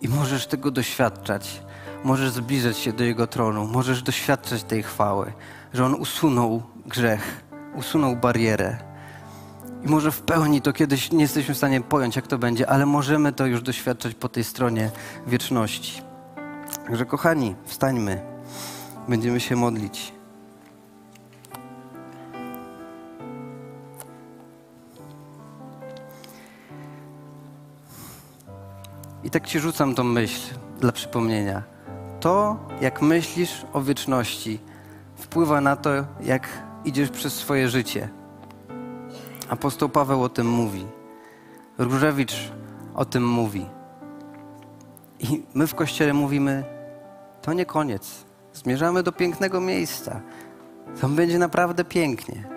I 0.00 0.08
możesz 0.08 0.46
tego 0.46 0.70
doświadczać. 0.70 1.62
Możesz 2.04 2.30
zbliżać 2.30 2.78
się 2.78 2.92
do 2.92 3.04
Jego 3.04 3.26
tronu. 3.26 3.66
Możesz 3.66 4.02
doświadczać 4.02 4.62
tej 4.62 4.82
chwały, 4.82 5.32
że 5.72 5.84
On 5.86 5.94
usunął 5.94 6.62
grzech, 6.86 7.44
usunął 7.74 8.16
barierę. 8.16 8.76
I 9.84 9.88
może 9.88 10.12
w 10.12 10.20
pełni 10.20 10.62
to 10.62 10.72
kiedyś 10.72 11.12
nie 11.12 11.20
jesteśmy 11.20 11.54
w 11.54 11.56
stanie 11.56 11.80
pojąć, 11.80 12.16
jak 12.16 12.26
to 12.26 12.38
będzie, 12.38 12.70
ale 12.70 12.86
możemy 12.86 13.32
to 13.32 13.46
już 13.46 13.62
doświadczać 13.62 14.14
po 14.14 14.28
tej 14.28 14.44
stronie 14.44 14.90
wieczności. 15.26 16.02
Także 16.86 17.06
kochani, 17.06 17.54
wstańmy. 17.64 18.22
Będziemy 19.08 19.40
się 19.40 19.56
modlić. 19.56 20.17
I 29.28 29.30
tak 29.30 29.46
ci 29.46 29.60
rzucam 29.60 29.94
tą 29.94 30.04
myśl 30.04 30.54
dla 30.80 30.92
przypomnienia. 30.92 31.62
To, 32.20 32.56
jak 32.80 33.02
myślisz 33.02 33.66
o 33.72 33.82
wieczności, 33.82 34.60
wpływa 35.16 35.60
na 35.60 35.76
to, 35.76 35.90
jak 36.20 36.48
idziesz 36.84 37.10
przez 37.10 37.34
swoje 37.34 37.68
życie. 37.68 38.08
Apostoł 39.48 39.88
Paweł 39.88 40.22
o 40.22 40.28
tym 40.28 40.50
mówi. 40.50 40.86
Różewicz 41.78 42.52
o 42.94 43.04
tym 43.04 43.28
mówi. 43.28 43.66
I 45.18 45.42
my 45.54 45.66
w 45.66 45.74
kościele 45.74 46.12
mówimy: 46.12 46.64
To 47.42 47.52
nie 47.52 47.66
koniec. 47.66 48.24
Zmierzamy 48.52 49.02
do 49.02 49.12
pięknego 49.12 49.60
miejsca. 49.60 50.20
Tam 51.00 51.16
będzie 51.16 51.38
naprawdę 51.38 51.84
pięknie. 51.84 52.48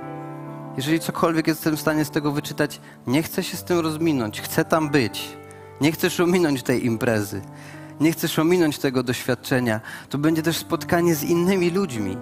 Jeżeli 0.78 1.00
cokolwiek 1.00 1.48
jestem 1.48 1.78
w 1.78 1.82
stanie 1.82 2.06
z 2.06 2.12
tego 2.12 2.32
wyczytać, 2.32 2.82
nie 3.08 3.24
chcę 3.24 3.44
się 3.44 3.58
z 3.58 3.64
tym 3.64 3.80
rozminąć, 3.80 4.42
chcę 4.42 4.66
tam 4.66 4.90
być. 4.90 5.41
Nie 5.82 5.92
chcesz 5.92 6.20
ominąć 6.20 6.64
tej 6.64 6.86
imprezy. 6.86 7.42
Nie 8.00 8.12
chcesz 8.12 8.40
ominąć 8.40 8.80
tego 8.80 9.04
doświadczenia. 9.04 9.82
To 10.10 10.18
będzie 10.18 10.42
też 10.42 10.58
spotkanie 10.58 11.16
z 11.16 11.24
innymi 11.24 11.72
ludźmi. 11.72 12.18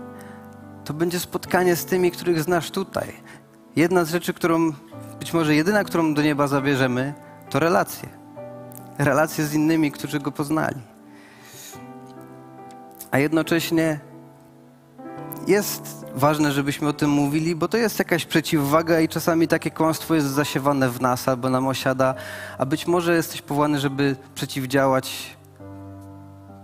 To 0.86 0.93
będzie 0.93 1.19
spotkanie 1.19 1.76
z 1.76 1.86
tymi, 1.86 2.12
których 2.12 2.41
znasz 2.41 2.72
tutaj. 2.72 3.13
Jedna 3.76 4.06
z 4.06 4.12
rzeczy, 4.12 4.34
którą, 4.34 4.72
być 5.19 5.34
może 5.34 5.56
jedyna, 5.56 5.84
którą 5.84 6.13
do 6.13 6.22
nieba 6.22 6.48
zabierzemy, 6.48 7.13
to 7.50 7.60
relacje. 7.60 8.10
Relacje 8.98 9.45
z 9.45 9.54
innymi, 9.54 9.91
którzy 9.91 10.19
go 10.19 10.32
poznali. 10.32 10.82
A 13.12 13.19
jednocześnie 13.19 14.00
jest 15.48 15.99
ważne, 16.15 16.52
żebyśmy 16.52 16.88
o 16.88 16.93
tym 16.93 17.10
mówili, 17.10 17.56
bo 17.56 17.67
to 17.67 17.78
jest 17.78 18.00
jakaś 18.00 18.26
przeciwwaga 18.26 19.00
i 19.00 19.08
czasami 19.08 19.48
takie 19.48 19.72
kłamstwo 19.72 20.15
jest 20.15 20.28
zasiewane 20.28 20.89
w 20.89 21.02
nas 21.02 21.28
albo 21.28 21.50
nam 21.50 21.67
osiada, 21.67 22.15
a 22.58 22.65
być 22.65 22.88
może 22.88 23.15
jesteś 23.15 23.41
powołany, 23.41 23.80
żeby 23.80 24.15
przeciwdziałać 24.36 25.38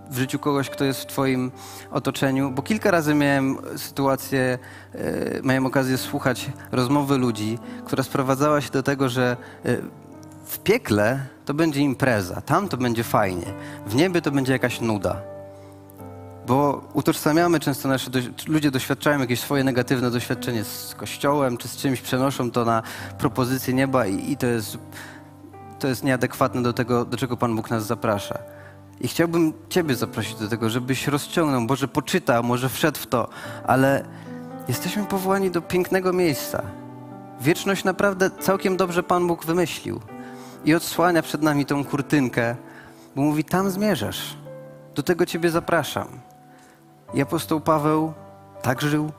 w 0.09 0.17
życiu 0.17 0.39
kogoś, 0.39 0.69
kto 0.69 0.85
jest 0.85 1.01
w 1.01 1.05
Twoim 1.05 1.51
otoczeniu, 1.91 2.51
bo 2.51 2.61
kilka 2.61 2.91
razy 2.91 3.13
miałem 3.13 3.57
sytuację, 3.77 4.59
e, 4.93 5.41
miałem 5.43 5.65
okazję 5.65 5.97
słuchać 5.97 6.49
rozmowy 6.71 7.17
ludzi, 7.17 7.59
która 7.85 8.03
sprowadzała 8.03 8.61
się 8.61 8.71
do 8.71 8.83
tego, 8.83 9.09
że 9.09 9.37
e, 9.65 9.77
w 10.45 10.59
piekle 10.59 11.19
to 11.45 11.53
będzie 11.53 11.81
impreza, 11.81 12.41
tam 12.41 12.69
to 12.69 12.77
będzie 12.77 13.03
fajnie, 13.03 13.45
w 13.87 13.95
niebie 13.95 14.21
to 14.21 14.31
będzie 14.31 14.53
jakaś 14.53 14.81
nuda. 14.81 15.34
Bo 16.47 16.81
utożsamiamy 16.93 17.59
często 17.59 17.87
nasze, 17.87 18.11
ludzie 18.47 18.71
doświadczają 18.71 19.19
jakieś 19.19 19.39
swoje 19.39 19.63
negatywne 19.63 20.11
doświadczenie 20.11 20.63
z 20.63 20.95
Kościołem 20.95 21.57
czy 21.57 21.67
z 21.67 21.77
czymś, 21.77 22.01
przenoszą 22.01 22.51
to 22.51 22.65
na 22.65 22.83
propozycję 23.17 23.73
nieba 23.73 24.05
i, 24.07 24.31
i 24.31 24.37
to, 24.37 24.45
jest, 24.45 24.77
to 25.79 25.87
jest 25.87 26.03
nieadekwatne 26.03 26.63
do 26.63 26.73
tego, 26.73 27.05
do 27.05 27.17
czego 27.17 27.37
Pan 27.37 27.55
Bóg 27.55 27.69
nas 27.69 27.85
zaprasza. 27.85 28.39
I 29.01 29.07
chciałbym 29.07 29.53
Ciebie 29.69 29.95
zaprosić 29.95 30.35
do 30.35 30.47
tego, 30.47 30.69
żebyś 30.69 31.07
rozciągnął, 31.07 31.61
może 31.61 31.87
poczytał, 31.87 32.43
może 32.43 32.69
wszedł 32.69 32.99
w 32.99 33.07
to, 33.07 33.29
ale 33.67 34.05
jesteśmy 34.67 35.05
powołani 35.05 35.51
do 35.51 35.61
pięknego 35.61 36.13
miejsca. 36.13 36.63
Wieczność 37.41 37.83
naprawdę 37.83 38.29
całkiem 38.39 38.77
dobrze 38.77 39.03
Pan 39.03 39.27
Bóg 39.27 39.45
wymyślił 39.45 39.99
i 40.65 40.75
odsłania 40.75 41.21
przed 41.21 41.41
nami 41.41 41.65
tą 41.65 41.85
kurtynkę, 41.85 42.55
bo 43.15 43.21
mówi: 43.21 43.43
Tam 43.43 43.69
zmierzasz. 43.69 44.37
Do 44.95 45.03
tego 45.03 45.25
Ciebie 45.25 45.49
zapraszam. 45.49 46.07
I 47.13 47.21
apostoł 47.21 47.59
Paweł 47.59 48.13
tak 48.61 48.81
żył, 48.81 49.11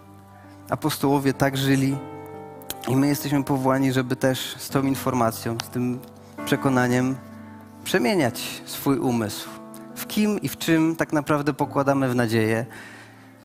apostołowie 0.71 1.33
tak 1.33 1.57
żyli, 1.57 1.97
i 2.89 2.97
my 2.97 3.07
jesteśmy 3.07 3.45
powołani, 3.45 3.93
żeby 3.93 4.17
też 4.17 4.57
z 4.59 4.69
tą 4.69 4.83
informacją, 4.83 5.57
z 5.65 5.69
tym 5.69 6.01
przekonaniem 6.45 7.17
przemieniać 7.85 8.63
swój 8.67 8.99
umysł. 8.99 9.49
W 9.95 10.07
kim 10.07 10.41
i 10.41 10.49
w 10.49 10.57
czym 10.57 10.97
tak 10.97 11.13
naprawdę 11.13 11.53
pokładamy 11.53 12.09
w 12.09 12.15
nadzieję 12.15 12.67